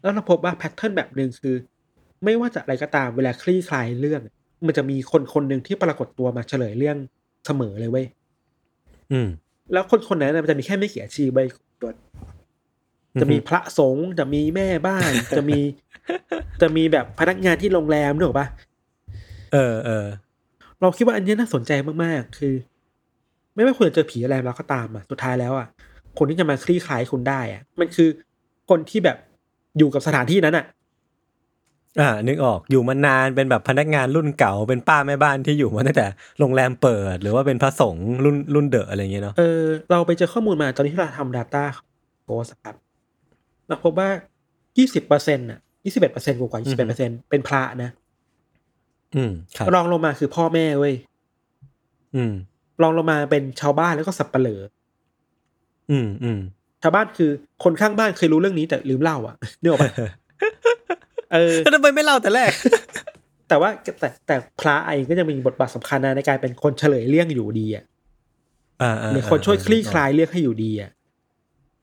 [0.03, 1.57] แล้วเราพบว่า pattern แบบหนึ่งคือ
[2.25, 4.23] ไม่ว่าจะอะไรก็ตามเวลาคลี่คลายเรื่อง
[4.67, 6.97] มันจะมีคนคนหนึ่งที่ปรากฏตัวมาเฉลยเรื่อง
[7.47, 8.07] เสมอเลยเว้ย
[9.13, 9.29] อืม
[9.73, 11.49] แล้วคนคนนั้นนะมันจะมีแค่ไม่กี่อาชีพเว้ย
[11.81, 11.91] ตัว
[13.21, 15.59] จะมีพระสงฆ์จะมีแม่บ้าน จะมี
[16.63, 18.47] จะมีแบบพนักงานที่โรงแรมนึกออกปะ
[19.53, 20.07] เออเออ
[20.81, 21.73] เราคิดว่าอันนี้น่าสนใจ
[22.05, 22.55] มากๆ คือ
[23.55, 25.67] ไม่ว่าคุณจะเจอผีอะไรแล้วก็ตามอะสุดท้ายแล้วอะ
[26.19, 28.09] คนที่จะมาคลี่คลายคุณได้อะ มันคือ
[28.71, 29.17] คนที่แบบ
[29.79, 30.65] อยู่กับสถานที่นั้นอะ
[32.01, 36.07] อ่านึกออกอยู่มานานเป็นแบบพนักงานรุ่นเก่าเป็นป้าแม่บ้านที่อยู่มาตั้งแต่
[36.39, 41.65] โรงแรมเปิด หรือว่าเป็นพระสงฆ์รุ่นรุ่นเดอะอะไรอย่างเงี้ยเนาะเออเราไปเจอข้อมูลมาตอนนี้ที่เราทำ Data
[42.25, 42.75] โพสครับ
[43.69, 44.09] เราพบว่า
[44.59, 47.91] 20เปอร์เซ็นต์อะ21เปอร์เซ็นต์กว่าๆ21เปอร์เซ็นต์เป็นพระนะ
[49.15, 50.95] อืมครับรองลงมาคือพ่อแม่เว้ย
[52.17, 52.33] อืม
[52.83, 54.61] รองลงมาเป็นชาวบ้านแล้วก็สับปะเหร่อ
[55.91, 56.41] อืมอืม
[56.83, 57.31] ชาวบ้านคือ
[57.65, 59.91] คนข้างบ้านเคยรู้เรื่องนี้แต่ลืมเล่าอะเนื้อออกปะ
[61.33, 62.51] เออแล้วทำไมไม่เล่าแต่แรก
[63.49, 63.71] แต่ว่า
[64.01, 67.85] แต่แต่พระเองก็จะมีบทบาทสำคัญนะในการเป็นคนเฉลยเรื่องอยู่ดีอะ
[68.83, 70.91] อ่าหรือคนช่วยคลี่คลายเรื่องให้อยู่ดีอะ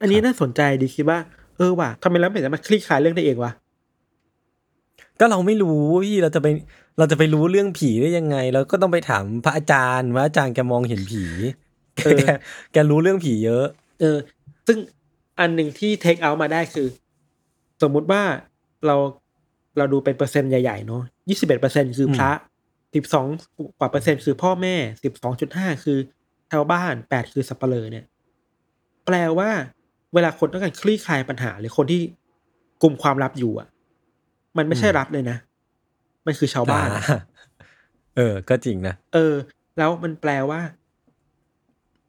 [0.02, 1.20] อันนี้น่าสนใจดีคิดว่า
[1.58, 3.52] เออว่ะทำไมเราไม่สามารถคลี่คลายเรื่องได้เองวะ
[5.20, 6.48] ก็เราไม่รู้พี่เราจะไป
[6.98, 11.24] เราจะไปรู้เรื่องผีได้ยังไง เราก็ต้องไปถามพระอาจารย์ว่าอาจารย์แกมองเห็นผี
[12.04, 12.24] เออแก
[12.74, 13.66] แกรู้เรื่องผีเยอะ
[14.00, 14.18] เออ
[14.68, 14.78] ซึ่ง
[15.40, 16.88] อันหนึ่งที่เทคเอามาได้คือ
[17.82, 18.22] สมมุติว่า
[18.88, 18.96] เรา
[19.80, 22.32] เราดูเป็นเปอร์เซ็นต์ใหญ่ๆเนาะยี่สิบเอ็ดเปอร์เซ็นคือพระ
[22.96, 23.28] สิบสอง
[23.80, 25.98] กว่าเปอร์เซ็นต์คือพ่อแม่สิบสองจุดห้าคือ
[26.52, 28.06] ชาวบ้านแปดคือสับเปลือเนี่ย
[29.06, 29.50] แปลว่า
[30.14, 32.02] เวลาคนต้องการคลี่คลายปัญหาหรือคนที่
[32.82, 33.68] กลุ่มความลับอยู่อะ
[34.58, 35.38] มันไม่ใช่อืมรัฐเลยนะ
[36.26, 37.18] มันคือชาวบ้านอ่า
[38.16, 39.34] เออ ก็จริงนะ เออ
[39.78, 40.62] แล้วมันแปลว่า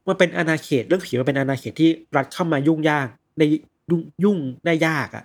[0.09, 3.09] มันเป็นอาณาเขตเรื่องผีมันเป็นอาณาเขตที่รัฐเข้ามายุ่งยาก
[3.39, 3.43] ใน
[3.91, 5.25] ยุ่งยุ่งได้ยากอะ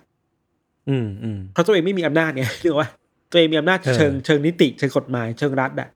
[0.90, 2.88] อืมอืมเพราะตัวเองไม่มีอำนาจเนี่ยเรียกว่า
[3.30, 5.88] ตัวเองมีอำนาจเออเชิงเชิงนิติเชิงกฎหมายเชิงรัฐอะ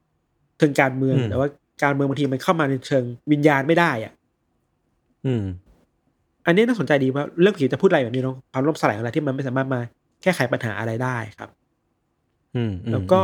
[0.59, 1.49] เชิงการเมืองอืมแต่ว่า
[1.83, 4.13] การเมืองบางทีมันเข้ามาในเชิงวิญญาณไม่ได้อะ
[5.27, 5.45] อืม
[6.47, 9.81] อันนี้น่าสนใจดีว่าเรื่องผีจะพูดอะไรแบบนี้เนาะความล่มสลายของอะไรที่มันไม่สามารถมา
[10.23, 11.51] แก้ไขปัญหาอะไรได้ครับ
[12.57, 13.21] อืมอืมแล้วก็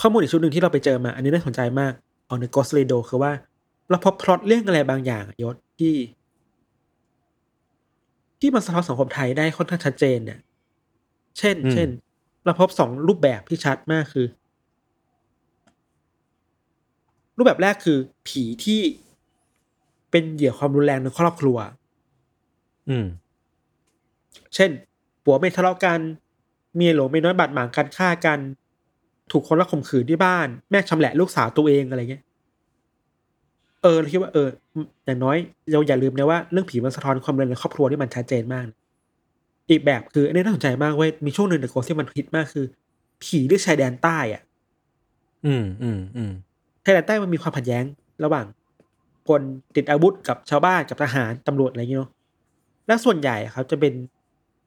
[0.00, 1.92] ข้อมูลอีกชุดหนึ่งที่เราไปเจอมา อันนี้น่าสนใจมาก
[2.28, 3.32] ของ The Ghost Radio คือว่า
[3.90, 5.92] เราพบพล็อตเรื่องอะไรบางอย่างอะยศที่
[8.44, 10.40] ที่มันสะท้อนสังคมไทยได้ค่อนข้างชัดเจนเนี่ย
[11.38, 11.88] เช่น เช่น
[12.44, 14.26] เราพบสองรูปแบบที่ชัดมากคือ
[17.36, 18.80] รูปแบบแรกคือ ผีที่
[20.10, 21.58] เป็นเหยื่อความรุนแรงในครอบครัว
[22.88, 23.06] อืม
[24.54, 24.70] เช่น
[25.24, 25.98] ผัวไม่ทะเลาะกัน
[26.76, 28.38] เมียหลวงไม่น้อยบาดหมางกันฆ่ากัน
[29.30, 32.22] ถูกคนละข่มขืนที่บ้าน แม่ชำแหละลูกสาวตัวเองอะไรเงี้ย
[33.82, 34.48] เออเราคิดว่าเออ
[35.06, 35.36] อย่างน้อย
[35.72, 38.76] เราอย่าลืมนะว่าเรื่องผีมันสะท้อนความรุนแรงในครอบครัวที่มันชัดเจนมากนะ
[39.70, 42.66] อีกแบบคืออันนี้น่าสนใจมากเว้ยมีช่วงหนึ่งในโกที่มันฮิตมากคือ
[43.24, 44.42] ผีที่ชายแดนใต้อะ
[45.46, 46.32] อืมอืมอืม
[46.84, 47.84] ชายแดนใต้มันมีความขัดแย้ง
[48.24, 48.46] ระหว่าง
[49.28, 49.40] คน
[49.76, 52.10] ติดอาวุธกับชาวบ้านกับทหารตำรวจอะไรอย่างเงี้ยเนาะ
[52.86, 53.92] และส่วนใหญ่อะครับจะเป็น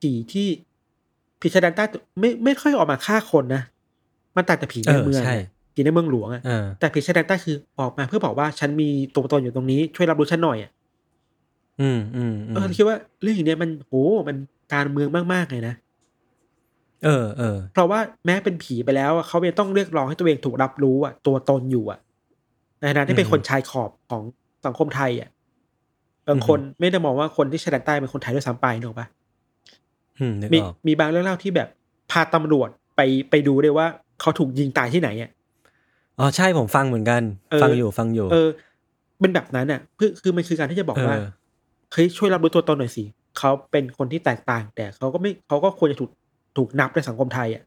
[0.02, 0.48] ผีที่
[1.42, 1.84] ผีชายแดนใต้
[2.20, 3.62] ไม่ไม่ค่อยออกมาฆ่าคนนะ
[4.36, 5.36] มันต่างจากผีในเออเมืองใช่
[5.76, 10.72] อะผีในเมืองหลวงอะอ่าแต่ผีชายแดนใต้คือออกมาเพื่อบอกว่าฉันมีตัวตนอยู่ตรงนี้ช่วยรับรู้ฉันหน่อยอะ
[11.82, 13.94] อืมอืมอืมเออคิดว่าเรื่องอย่างเนี้ยมันโห
[14.28, 14.38] มัน
[14.74, 15.76] การเมืองมากๆเลยนะ
[17.06, 22.00] เออเออเพราะว่าแม้เป็นผีไปแล้วอะเขายังต้องเรียกร้องให้ตัวเองถูกรับรู้อะตัวตนอยู่อะ
[22.82, 24.24] ในฐานะที่เป็นคนชายขอบของ
[24.66, 25.30] สังคมไทยอะ
[26.30, 29.08] บางคนไม่ได้มองว่าคนที่ชายแดนใต้เป็นคนไทยด้วยซ้ำไปนึกออกปะ
[30.20, 31.70] อืมนึกมีออกมีบางเรื่องเล่าที่แบบ
[32.12, 33.88] พาตำรวจไปไปดูด้วยว่า
[34.22, 35.30] เขาถูกยิงตายที่ไหนอะ
[36.20, 38.50] อ๋อใช่ผมฟังเหมือนกันเออฟังอยู่ฟังอยู่ เออ
[39.20, 41.26] เป็นแบบนั้นอะคือคือมันคือการที่จะบอกว่าเออ
[41.94, 43.04] เฮ้ยช่วยรับรู้ตัวตนหน่อยสิ
[43.38, 46.12] เขาเป็นคนที่แตกต่าง แต่เขาก็ไม่เขาก็ควรจะถูก
[46.58, 47.64] ถูกนับในสังคมไทยอะ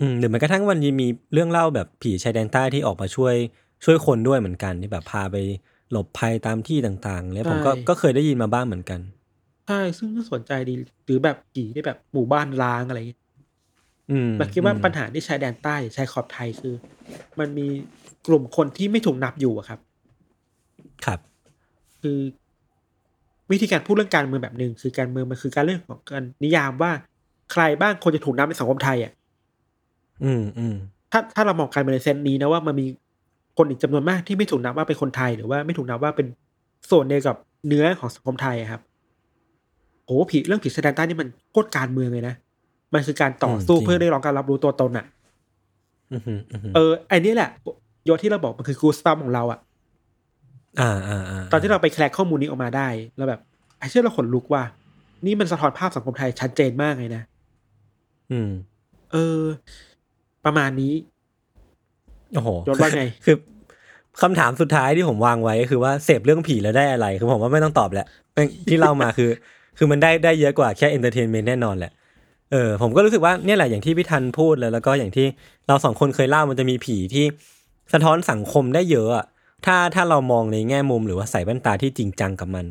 [0.00, 3.34] อืมหรือแม้กระทั่งวันนี้มีเรื่องเล่าแบบผีชายแดนใต้ที่ออกมาช่วย
[3.84, 5.36] ช่วยคนด้วยเหมือนกันที่แบบพาไป
[5.90, 9.00] หลบภัยตามที่ต่างๆ แล้วผมก็ใช่ก็เคยได้ยินมาบ้างเหมือนกัน
[9.66, 10.74] ใช่ซึ่งน่าสนใจดี
[11.06, 13.27] หรือแบบผีที่แบบหมู่บ้านล้างอะไรอย่างเงี้ยอื
[14.30, 16.74] มแบบคิดว่าอืมปัญหาที่ชายแดนใต้หรือชายขอบไทยคือ
[17.38, 17.66] มันมี
[18.26, 19.80] กลุ่มคนที่ไม่ถูกนับอยู่อะครับ
[21.06, 21.18] ครับ
[22.02, 22.18] คือ
[23.50, 26.92] วิธีการพูดเรื่องการเมืองแบบหนึ่งคือการเมืองมันคือการเรื่องของการนิยามว่า
[27.52, 29.12] ใครบ้างควรจะถูกนับในสังคมไทยอะ
[30.24, 30.74] อืมอืม
[31.12, 32.86] ถ้าถ้าเรามองการเมืองในเซนส์นี้นะว่ามันมี
[33.56, 36.26] คนอีกจำนวนมากที่ไม่ถูกนับว่าเป็นคนไทยหรือว่าไม่ถูกนับว่าเป็น
[36.90, 37.36] ส่วนเดียวกับ
[37.68, 38.80] เนื้อของสังคมไทยอะครับ
[40.04, 42.34] โหผีเรื่องผีชายแดนใต้นี่มันโคตรการเมืองเลยนะ
[42.94, 45.06] มันคือการต่อสู้เพื่อได้รองการรับรู้ตัวตนอะ
[46.12, 47.50] อืมอืมอืมเออไอ้นี่แหละ
[48.04, 49.60] โยที่เราบอกมันคือกูสตัมของเราอะ
[50.80, 53.40] อ่าอ่าอ่าตอนที่เราไปแคลกข้อมูลนี้ออกมาได้แล้วแบบ
[53.78, 54.62] ไอ้เชื่อเราขนลุกว่า
[55.26, 57.22] นี่มันสะท้อนภาพสังคมไทยชัดเจนมากเลยนะ
[58.30, 58.50] อืม
[59.12, 59.42] เออ
[60.44, 60.92] ประมาณนี้
[62.34, 63.36] โอ้โหยศว่าไงคือ
[64.22, 69.30] คำถามสุดท้ายที่ผมวางไว้ก็คือว่าเสพเรื่องผีแล้วได้อะไร คือผมว่าไม่ต้องตอบแล้วเป็นที่เล่ามาคือ
[69.78, 71.92] คือมันได้ได้เยอะกว่าแค่ entertainment แน่นอนแหละ
[72.52, 75.26] เออผมก็รู้สึกว่าเนี่ยแหละอย่างที่พี่ทันพูดเลยแล้วก็อย่างที่
[75.68, 77.24] เราสองคนเคยเล่ามันจะมีผีที่
[77.92, 79.26] สะท้อนสังคมได้เยอะอะ
[79.66, 82.66] ถ้าถ้าเรามองในแง่มุมหรือว่าใส่แว่นตาที่จริงจังกับมัน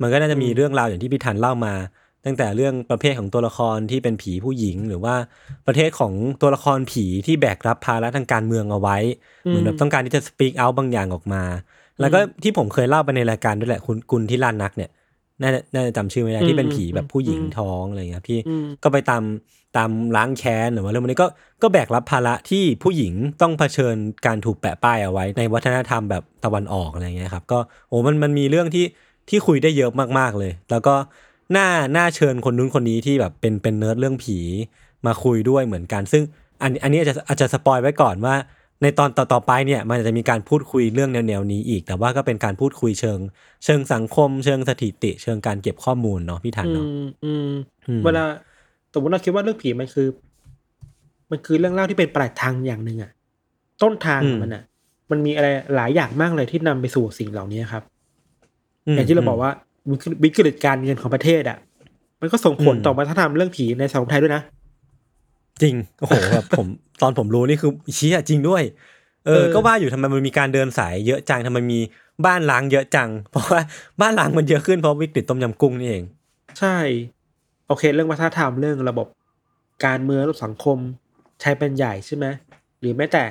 [0.00, 1.74] มันก็น่าจะมีเรื่องราวอย่างที่พี่ทันเล่ามา
[2.24, 5.14] ตั้งแต่เรื่องประเภทของตัวละครที่เป็นผีผู้หญิง หรือว่า
[5.66, 6.12] ประเภทของ
[6.42, 8.96] ตัวละครผีที่แบกรับภาระทางการเมืองเอาไว้
[9.44, 11.42] เหมือนแบบต้องการที่จะสปีกเอาบางอย่างออกมา
[12.00, 14.90] แล้วก็ที่ผมเคยเล่าไปในรายการด้วยแหละคุณกุลที่ลานนักเนี่ย
[15.42, 19.22] น่าจะน่าจะจำชื่อไม่ได้อืมที่เป็นผีอืมแบบผู้หญิงอืมท้องอะไรเงี้ยที่อืมก็ไปตาม
[19.76, 21.28] ตามล้างแค้นหรือว่าเรื่องพวกนี้ก็
[21.62, 23.12] ก็แบกรับภาระที่ผู้หญิง
[23.42, 28.86] ต้องเผชิญการถูกแปะป้ายเอาไว้ ในวัฒนธรรมแบบตะวันออกอะไรเงี้ยครับก็โอ้มันมันมีเรื่องที่
[29.28, 30.94] ที่คุยได้เยอะมากๆเลย แล้วก็
[31.56, 34.38] น่าน่าเชิญคนนู้นคนนี้ที่แบบเป็นเป็นเนิร์ดเรื่องผี
[35.06, 36.22] มาคุยด้วยเหมือนกัน ซึ่ง
[36.62, 38.34] อันอันนี้อาจจะอาจจะ spoil ไว้ก่อนว่า
[38.82, 43.18] ในตอนต่อๆไปเนี่ยมันจะมีการพูดคุยเรื่องแนวๆนี้อีก แต่ว่าก็เป็นการพูดคุยเชิง
[43.64, 47.50] เชิงสังคม เชิงสถิติ เชิงการเก็บข้อมูลเนาะพี่ทันอืเนาะมอืม
[47.88, 48.24] อืมเวลา
[48.92, 50.08] สมมติเราคิดว่าเรื่องผีมันคือ
[51.30, 53.10] มันคือเรื่องเล่าที่เป็นปลายทางอย่างหนึ่งอะ
[53.82, 54.62] ต้นทางของมันอะ
[55.10, 57.82] มันมีอะไรหลายอย่างมากเลยที่นำไปสู่สิ่งเหล่านี้ครับ
[58.94, 59.50] อย่างที่เราบอกว่า
[60.24, 61.58] วิกฤตการเงินของประเทศอะ
[62.20, 64.42] มันก็ส่งผลต่อวัฒนธรรมเรื่องผีในสังคมไทยด้วยนะ
[65.62, 66.66] จริง โอ้โหแบบผม
[67.02, 68.62] ตอนผมรู้นี่คือเชี้จริงด้วย
[69.26, 71.80] เอเอออ ก็ว่าอยู่ทำไมมันมีการเดินสายเยอะจังทำไมมี
[72.26, 73.60] บ้านล้างเยอะจัง เพราะว่า
[74.00, 76.02] บ้านล้างมันเยอะขึ้นเพราะวิกฤตต้มยำกุ้งนี่เอง
[76.58, 76.76] ใช่
[77.68, 79.06] โอเค เรื่องวัฒนธรรมเรื่องระบบ
[79.86, 80.78] การเมืองระบบสังคม
[81.42, 82.26] ชายเป็นใหญ่ใช่ไหม
[82.80, 83.24] หรือแม้แต่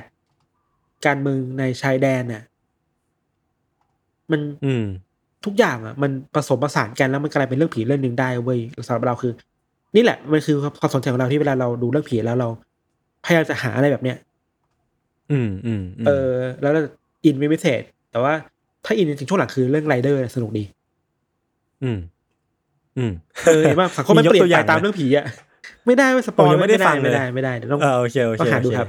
[1.05, 2.43] การเมืองในชายแดนน่ะ
[4.31, 4.85] มัน อืม
[5.45, 9.33] ทุกอย่างอะ มันผสมผสานกันแล้วมันกลายเป็นเรื่องผีเรื่องหนึ่งได้เว้ยสำหรับเราคือ
[9.95, 12.49] นี่แหละมันคือความสนใจของเราที่เวลาเราดูเรื่องผีแล้วเรา
[13.25, 14.17] พยายามจะหาอะไรแบบเนี้ย
[15.31, 16.29] อืมอืมมเออ
[16.61, 16.81] แล้วเรา
[17.25, 17.81] อินเป็นพิเศษ
[18.11, 18.33] แต่ว่า
[18.85, 20.63] ถ้าอินจริงๆช่วงหลังคือเรื่องไรเดอร์สนุกดี
[21.83, 21.99] อืม
[22.97, 23.11] อืม
[23.45, 25.25] เออเห็นว่าสังคมมันมียกเปลี่ยตัวนอย่างไปตามไหมเรื่องผีอะ
[25.85, 28.87] ไม่ได้ไม่สปอยผมยังไม่ได้ฟังไม่เลยได้ไม่ได้เดี๋ยวต้องเออโอเคโอเคต้องหาดูโอเครับ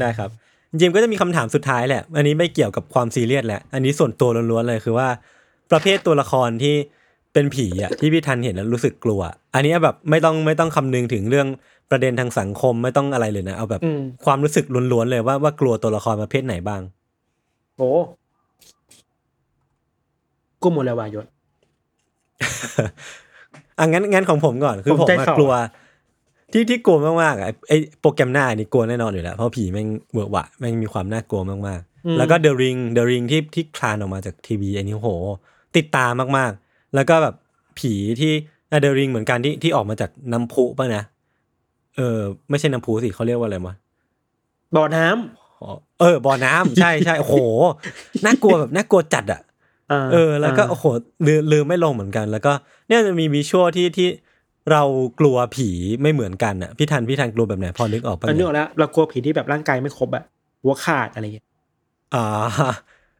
[0.00, 0.30] ได้ครับ
[0.70, 5.08] จริงๆก็จะมีคำถามสุดท้ายแหละ อันนี้ไม่เกี่ยวกับความซีเรียสแหละ อันนี้ส่วนตัวล้วนๆเลยคือว่า
[5.70, 6.76] ประเภทตัวละครที่
[7.32, 9.20] เป็นผีอะที่พี่ทันเห็นแล้วรู้สึกกลัว
[9.54, 11.46] อันนี้แบบไม่ต้องไม่ต้องคำนึงถึงเรื่อง
[11.90, 16.80] ประเด็นทางสังคมไม่ต้องอะไรเลยนะ เอาแบบอืมความรู้สึกล้วนๆเลยว่าว่ากลัวตัวละครประเภทไหนบ้าง
[17.78, 17.90] โอ้
[20.62, 21.26] กูหมดแล้ววายศ
[23.78, 25.52] อะงั้นงั้นของผมก่อนคือผมผมใจอะฝ่อกลัว
[26.52, 35.10] ที่ที่กลัวมากๆอะไอโปรแกรมหน้านี่กลัวแน่นอนอยู่แล้วเพราะผีแม่งเวอะหวะแม่งมีความน่ากลัวมากอืมๆแล้วก็เดอะริงเดอะริงที่ที่คลานออกมาจากทีวีอันนี้โห
[35.76, 37.34] ติดตามมากๆ แล้วก็แบบ
[37.78, 38.32] ผีที่
[38.80, 41.04] เดอะริงเหมือนกันที่ที่ออกมาจากน้ำพุป่ะนะ
[41.96, 42.18] เออ
[42.50, 43.74] ไม่ใช่น้ำพุสิเขาเรียกว่าอะไรวะ
[44.76, 47.36] บ่อน้ำอ๋อเออบ่อน้ำใช่ใช่โอ้โห
[48.24, 50.84] น่ากลัวแบบน่ากลัวจัดอะาเออ แล้วก็าโอ้โห
[51.26, 52.52] ลืมลืมไม่ลงเหมือนกัน แล้วก็
[52.88, 54.08] เนี่ยจะมีวิชวลที่ที่
[54.70, 54.82] เรา
[55.20, 55.68] กลัวผี
[56.02, 60.24] ไม่เหมือนกันอะพี่ทันพี่ทันกลัวแบบไหนพอนึกออกปะอันนี้เนี่ยออกแล้วเรากลัวผีที่แบบร่างกายไม่ครบอะ
[60.62, 61.46] หัวขาดอะไรเงี้ย
[62.14, 62.26] อ่า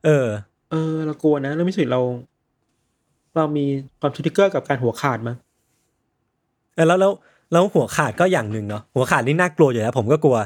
[0.04, 0.26] เออ
[0.70, 2.00] เออ เรากลัวนะแล้วไม่สุดเรา
[3.36, 3.66] เรามี
[4.00, 5.36] ความทริกเกอร์กับการหัวขาดมั้ง
[6.74, 7.12] เออแล้วแล้ว
[7.52, 10.36] แล้วหัวขาดก็อย่างหนึ่งเนาะหัวขาดนี่น่ากลัวอยู่แล้วผมก็กลัว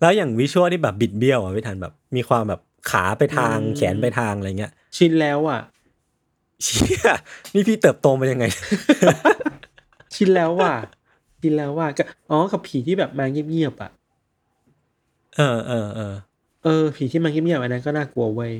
[0.00, 5.60] แล้วอย่างวิชวลที่แบบบิดเบี้ยวอะพี่ทันแบบ มีความแบบขาไปทางแขนไปทางอะไรเงี้ย ชินแล้วอะ
[6.62, 7.10] เชี่ย
[7.54, 8.44] นี่พี่เติบโตมายังไง
[10.14, 10.74] ชินแล้วว่ะ
[11.40, 13.90] ชินแล้วว่ะก็อ๋อกับผีที่แบบมาเงียบๆอะ
[15.36, 16.14] เออเออเออ
[16.64, 18.52] เออผีที่มาเงียบๆอันนั้นก็น่ากลัวเว้ย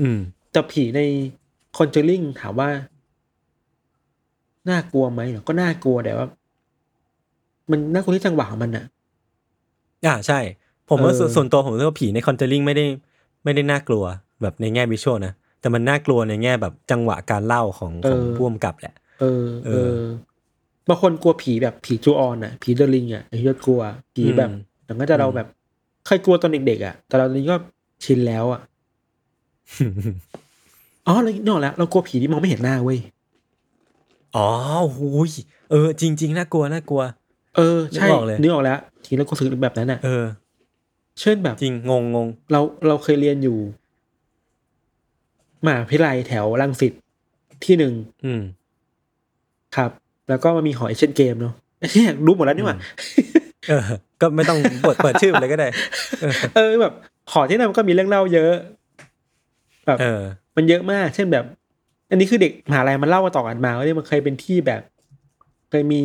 [0.00, 0.18] อืม
[0.52, 1.00] แต่ผีใน
[1.76, 2.68] คอนเจอริงถามว่า
[4.68, 6.26] น่ากลัวไหมเหรอก็น่ากลัวแต่ว่า
[7.70, 8.84] มันน่ากลัวที่จังหวะของมันอะ
[10.06, 10.40] อ่าใช่
[10.88, 12.84] ผมว่าเออส่วนส่วนตัวผมรู้สึกว่าผีในคอนเจอริงไม่ได้
[13.44, 14.04] ไม่ได้น่ากลัว
[14.42, 20.00] แบบในแง่วิชวลนะแต่มันน่ากลัวในแง่แบบจังหวะการเล่าของของพ่วมกับแหละ เออ เอเอออ
[20.88, 23.80] บางคนกลัวผีแบบผีจูออนอะผีเดอะลิงอะไอ้ที่เรากลัว
[24.14, 25.48] ผีแบบอืมแต่ก็จะเราแบบ
[26.06, 27.56] เคยกลัวตอนเด็กๆอะแต่เราตอนนี้ก็
[28.04, 28.60] ชินแล้วอะ
[31.06, 32.98] อ๋อเรานกออกแล้วเรากลัวผีที่มองไม่เห็นหน้าเว้ย
[34.36, 34.48] อ๋อ
[34.96, 35.30] หูย
[35.70, 37.02] เออ จริง ๆ น่ากลัวน่ากลัว
[37.56, 40.24] เออใช่นึกออกเลยนึกออกแล้ว ทีเราก็ซื้อแบบนั้นอะเออ
[41.20, 43.58] เช่นแบบจริงงงงงเราเราเคยเรียนอยู่
[45.64, 46.92] มหาวิทยาลัยแถวรังสิต
[47.64, 47.94] ที่หนึ่ง
[48.24, 48.42] อืม
[49.76, 49.90] ครับ
[50.28, 52.76] แล้วก็มามีหอเอเชียนเกมเนาะไอ้ที่รู้หมดแล้วนี่หว่า
[53.68, 53.82] เออ
[54.20, 55.68] ก็ไม่ต้องเปิดเปิดชื่อมันเลยก็ได้
[56.20, 56.92] เออเออแบบ
[57.32, 58.52] หอที่นั่นมันก็มีเรื่องเล่าเยอะ
[59.86, 60.22] แบบเออ
[60.56, 61.44] มันเยอะมาก เช่นแบบ
[62.10, 64.80] อันนี้คือเด็กมหาลัยมันเล่ามาต่อกันมาว่าเนี่ยมันเคยเป็นที่แบบ
[65.70, 66.02] เคยมี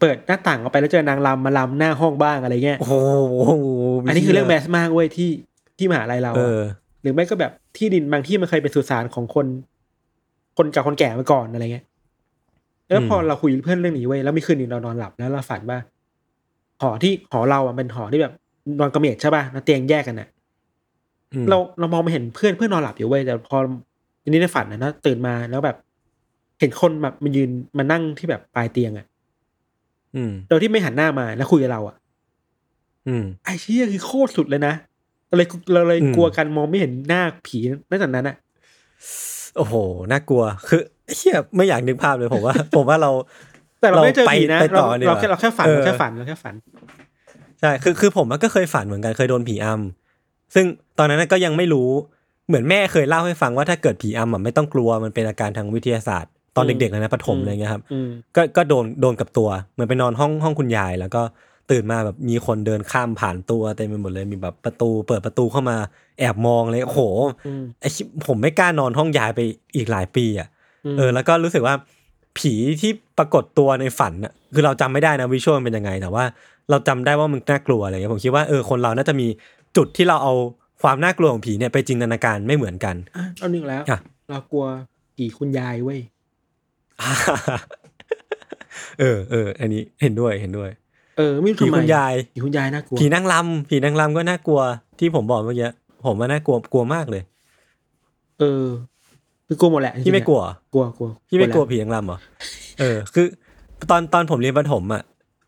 [0.00, 2.94] เปิดหน้าต่างออกไปแล้วเจอนางรำมาลำหน้าห้องบ้างอะไรเงี้ย โอ้โห
[4.08, 5.30] อันนี้คือเรื่องแมสมากเว้ยที่
[5.78, 6.60] ที่มหาลัยเราเออะอ
[7.02, 9.46] หรือไม่ก็แบบที่ดินบางที่มันเคยเป็นสุสานของคน
[10.56, 11.84] คนเกับคนแก่มาก่อนอะไรเงี้ย
[12.88, 15.78] แล้วพออืมเราคุยกับเพื่อนเรื่องนี้เว้ยแล้วมีคืนหนึงเรานอนหลับแล้วเราฝันว่า
[16.82, 18.32] หอที่หอเราอะเป็นหอที่แบบ
[18.80, 20.39] นอนกระเมดใช่ป่ะแล้วเตียงแยกกันอะอืม
[21.50, 23.56] เราเรามองไม่เห็นเพื่อนเพื่อนนอนหลับอยู่เว้ยแต่พอ
[24.22, 25.76] อันนี้ในฝันนะนะตื่นมาแล้วแบบ
[26.60, 29.06] เห็นคนแบบมายืนมานั่งที่แบบปลายเตียงอะ
[30.16, 31.96] อืมโดยที่ไม่หันหน้ามาแล้วคุยกับเราอะ
[33.08, 34.74] อืมไอ้เชี่ยคือโคตรสุดเลยนะ
[35.26, 37.58] เราเลยเราเลยอืมกลัวกันมองไม่เห็นหน้าผี
[37.90, 38.36] ตั้งแต่นั้นอะ
[39.56, 39.74] โอ้โห
[40.12, 40.80] น่ากลัว คือ
[41.16, 43.10] เฮียไม่อยากนึกภาพเลยผมว่า ผมว่าเรา
[43.80, 46.54] แต่เราไม่เจอผีนะไปเราต่อดีกเราว่าแค่เราแค่ฝันเออเราแค่ฝันเราแค่ฝัน
[47.60, 49.99] ใช่คือคือผมก็เคยฝันเหมือนกันเคยโดนผีอำ
[50.54, 50.66] ซึ่ง
[50.98, 51.90] ตอนนั้นก็ยังไม่รู้
[52.48, 61.22] เหมือนแม่เคยเล่าให้ฟังว่าถ้าเกิดผีอำอะไม่ต้องกลัวมันเป็นอาการทางวิทยาศาสตร์ ตอนอืมเด็กๆเลยนะประถมอืมอะไรเงี้ยครับอืมก็ก็โดนโดนกับตัวเหมือนไปนอนห้องห้องคุณยาย แล้วก็
[61.70, 65.76] ตื่นมาแบบมีคนเดินข้ามผ่านตัวเต็มไปหมดเลยมีแบบประตูเปิดประตูเข้ามา
[66.18, 67.02] แอบมองเลยโอ้โห
[67.46, 69.40] อืมไอชิผมไม่กล้านอนห้องยายไป
[69.76, 70.48] อีกหลายปีอะ
[70.94, 71.74] มเออแล้วก็รู้สึกว่า
[72.38, 76.24] ผีที่ปรากฏตัวในฝันน่ะคือเราจำไม่ได้นะวิชวลเป็นยังไง แต่ว่า
[76.70, 79.26] เราจำได้ว่ามันน่ากลัวอะไรเงี้ยผมคิดว่าเออคนเราน่าจะมี
[79.76, 80.34] จุดที่เราเอา
[80.82, 83.98] ความน่ากลัวของผีเนี่ยไปจินตนาการไม่เหมือนกันอะเอาหนึ่งแล้วอะ
[84.30, 84.66] เรากลัว
[85.16, 86.00] ผีคุณยายเว้ย
[89.00, 90.70] เออเอออันนี้เห็นด้วยเห็นด้วย
[91.18, 94.60] เออไม่รู้ผีทำไมคุณยายผีคุณยายน่ากลัวผีนางรำผีนางรำก็น่ากลัว
[94.98, 95.70] ที่ผมบอกเมื่อกี้
[96.06, 97.22] ผมว่าน่ากลัวกลัวมากเลย
[98.40, 98.66] เออ
[99.46, 100.42] คือกลัวหมดแหละจริงๆพี่ไม่กลัว
[100.74, 102.18] กลัวกลัวพี่ไม่กลัวแหะผีนางรำเหรอ
[102.80, 103.26] เออ คือ
[103.90, 105.02] ตอนตอนผมเรียนประถมอะ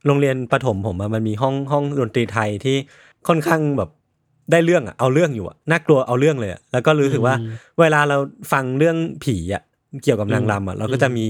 [0.07, 2.77] โรงเรียนประถมผมอะมันมีห้องห้องดนตรีไทยที่
[3.29, 3.91] ค่อนข้างแบบ
[4.51, 7.35] ได้เรื่องอะเอาเรื่องอยู่อะน่ากลัวเอาเรื่องเลยอะแล้วก็รู้สึกว่า
[7.81, 8.17] เวลาเรา
[8.53, 9.63] ฟังเรื่องผีอะ
[10.03, 11.27] เกี่ยวกับนางรำอะเราก็จะมี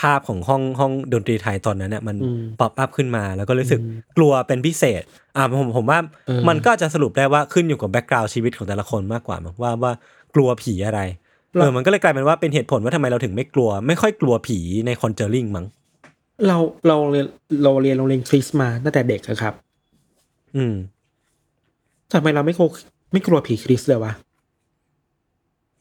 [0.00, 5.02] ภาพของห้องห้องดนตรีไทยตอนนั้นเนี่ยมันอืม pop up ขึ้นมา แล้วก็รู้สึกอืมกลัวเป็นพิเศษ
[5.36, 9.92] อ่าผมผมว่าเออมันก็จะสรุปได้ว่าขึ้นอยู่กับ background ชีวิตของแต่ละคนมากกว่ามั้งว่าว่า
[10.34, 11.00] กลัวผีอะไร
[11.60, 15.66] เออมันก็เลยกลายเป็นว่าเป็นเหตุผลว่าทำไมเราถึงไม่กลัว ไม่ค่อยกลัวผีใน Conjuring มั้ง
[16.46, 16.56] เรา
[16.88, 17.26] เราเรียน
[17.64, 19.54] เราเรียนโรงเรียนคริสต์มาตั้งแต่เด็กอะครับ
[20.56, 20.74] อืม
[22.12, 22.68] ทำไมเราไม่กลัว
[23.12, 24.12] ไม่กลัวผีคริสต์เลยวะ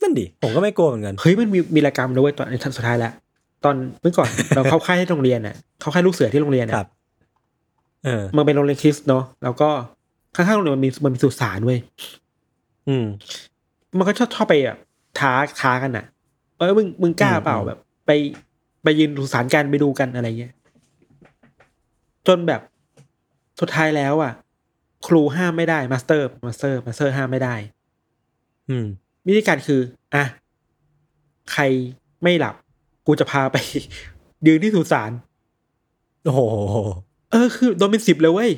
[0.02, 3.14] นั่นดิ ผมก็ไม่กลัวเหมือนกัน เฮ้ยมันมีมีรายการด้วยตอนในทันสุดท้ายแล้ว
[3.64, 6.88] ตอนเมื่อก่อนเราเข้าค่ายที่โรงเรียนน่ะ เข้าค่ายลูกเสือที่โรงเรียนน่ะครับ
[8.06, 9.70] เออมันเป็นโรงเรียนคริสต์เนาะแล้วก็
[10.36, 11.80] ข้างๆโรงเรียนมันมีมันมีสุสานเว้ย
[12.88, 13.06] อืม
[13.98, 14.78] มันก็ชอบชอบไปแบบ
[15.20, 16.06] ท้าท้ากันน่ะ
[16.58, 18.12] เออมึงมึงกล้าเปล่าอืมแบบ ไป
[18.84, 20.54] ไปยืนสุสานกันไปดูกันอะไรเงี้ย
[22.28, 22.62] จนแบบ
[23.60, 24.32] สุดท้ายแล้วอะ
[25.08, 27.56] ครูห้ามไม่ได้ master master master ห้ามไม่ได้
[28.70, 28.86] อืม
[29.28, 29.82] วิธีการคือ
[30.16, 30.24] อะ
[31.52, 31.64] ใคร
[32.24, 32.56] ไม่หลับ
[33.08, 33.58] กูจะพาไป
[34.48, 35.12] ยืนที่สุสาน
[36.26, 36.42] โอ้โห
[37.32, 38.52] เออ คือโดนเป็นสิบเลยเว้ย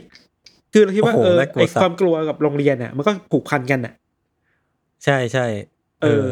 [0.73, 3.93] คือเราคิดว่าโอ้โหเออน่ากลัวไอสัสความกลัวกับโรงเรียนอะ มันก็ผูกพันกันอะ
[5.05, 5.45] ใช่ใช่
[6.01, 6.27] เออ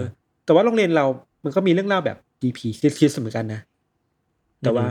[0.45, 1.05] แต่ว่าโรงเรียนเรา
[1.43, 3.61] มันก็มีเรื่องเล่าแบบ DP คิดคิดเหมือนกันนะ
[4.61, 4.85] แต่ว่า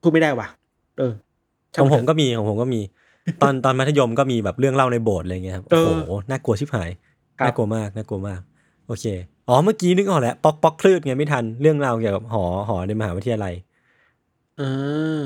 [0.00, 0.48] พูดไม่ได้ว่ะ
[0.98, 1.12] เออ
[1.74, 2.80] ของผมช่างนเถะก็มีของผมก็มี
[3.42, 6.90] ตอนตอนมัธยมก็มีแบบเรื่องเล่าในโบสถ์อะไรเงี้ยครับเอโอ้อโหน่ากลัวชิบหาย
[7.40, 8.40] ครับน่ากลัวมากน่ากลัวมาก
[8.86, 9.04] โอเค
[9.48, 13.54] อ๋อเมื่อกี้นึกออกแล้วป๊อกป๊อกคลืดไงไม่ทันเรื่องราวเกี่ยวกับหอหอในมหาวิทยาลัย
[14.60, 15.22] อ่า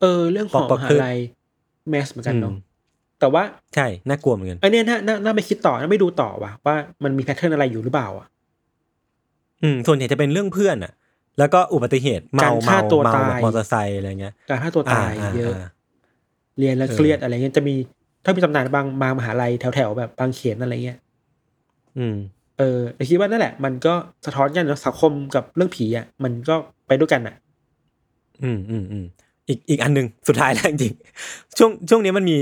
[0.00, 1.18] เออ เรื่องของปอกมๆหาคือลัย
[1.90, 2.58] แมสเหมือนกันเนาะอืม
[3.20, 3.42] แต่ว่า
[3.74, 6.74] ใช่น่ากลัวเหมือนกันอันเนี้ยน่าน่าน่าไปคิดต่อน่าไม่ดูต่อว่ะว่า
[7.04, 8.26] มันมีแพทเทิร์นอะไรอยู่หรือเปล่าอะ
[9.62, 10.92] อืมส่วนใหญ่จะเป็นเรื่องเพื่อนอะ
[11.38, 15.68] แล้วก็อุบัติเหตุเมาการฆ่าเมาตัวเมาตายแบบมอเตอร์ไซค์อะไรเงี้ยการฆ่าตัวตายาเยอะา
[16.58, 17.74] เรียนแล้วเออเครียดอะไรเงี้ยจะมี
[18.24, 20.98] ถ้ามีตำนานบางบางมหาลัยแถวแถวๆแบบบางเขนอะไรเงี้ย
[21.98, 22.16] อืม
[22.58, 23.94] เออแต่คิดว่านั่นแหละ มันก็
[24.26, 26.54] สะท้อนกันเนอะสังคมกับเรื่องผีอะ มันก็
[26.86, 27.34] ไปด้วยกันอะ
[28.42, 29.04] อืมอืมอืม
[29.48, 32.36] อีกอีกอันหนึ่งสุดท้ายแล้วจริงๆช่วงช่วงนี้มันมี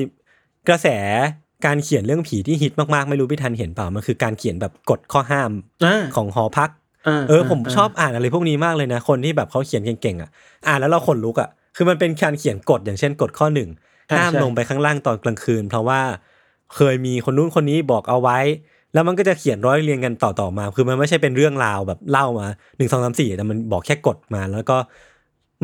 [0.68, 0.88] กระแส
[1.66, 5.50] การเขียนเรื่องผีที่ฮิตมากๆ ไม่รู้พี่ทันเห็นเปล่ามันคือการเขียนแบบกฎข้อห้าม
[5.84, 10.30] อ่าของหอพักาเออผมชอบอ่านอะไรพวกนี้มากเลยนะ คนที่แบบเขาเขียนเก่งๆอะ
[10.66, 16.00] อ่านแล้วเราขนลุกอะคือมันเป็นการเขียนกฎอย่างเช่นกฎข้อหนึ่งใช่ ห้ามใช่ลงไปข้างล่างตอนกลางคืน เพราะว่า
[16.76, 18.38] เคยมีคนนู้นคนนี้บอกเอาไว้
[18.92, 22.46] แล้วมันก็จะเขียนร้อยเรียงกันต่อๆมา คือมันไม่ใช่เป็นเรื่องราวแบบเล่ามา
[22.76, 24.76] หนึ่งสองสามสี่แต่มันบอกแค่กฎมา แล้วก็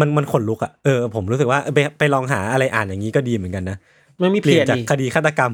[0.01, 3.77] มันมันขนลุกอะเออผมรู้สึกว่าไปไปลองหาอะไรอ่านอย่างนี้ก็ดีเหมือนกันนะ
[4.23, 5.53] มันมีเปเพลี่ยจนจากนี่คดีฆาตกรรม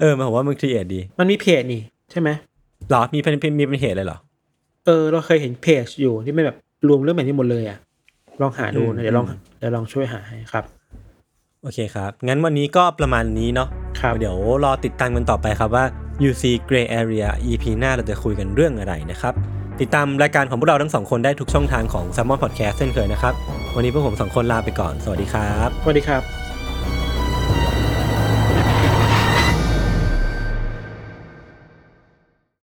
[0.00, 1.80] เออมันผมว่ามันครีเอทดี มันมีเพจนี่
[2.10, 2.28] ใช่ไหม
[2.88, 4.18] เหรอมีเป็นเป็นมีเป็นเหตุเลยเหรอ
[4.86, 6.56] เออ เราเคยเห็นเพจอยู่ที่ไม่แบบ
[6.88, 7.78] รวมเรื่องแบบนี้หมดเลยอะ
[8.40, 10.64] ลองหาดูอืนะมเดี๋ยวลองอืมเดี๋ยวลองช่วยหาให้ครับ
[11.62, 13.68] โอเคครับ งั้นวันนี้ก็ประมาณนี้เนาะ
[14.00, 15.84] ครับเดี๋ยวรอติดตามกันต่อไปครับว่า
[16.28, 19.34] UC Gray Area EP หน้าเราจะคุยกันเรื่องอะไรนะครับ
[19.80, 23.34] ติดตามรายการของพวกเราทั้งสองคนได้ทุกช่องทางของ s ซ m m o n Podcast เช่นเคยนะครับ
[23.74, 26.49] วันนี้พวกผมสองคนลาไปก่อน สวัสดีครับ สวัสดีครับ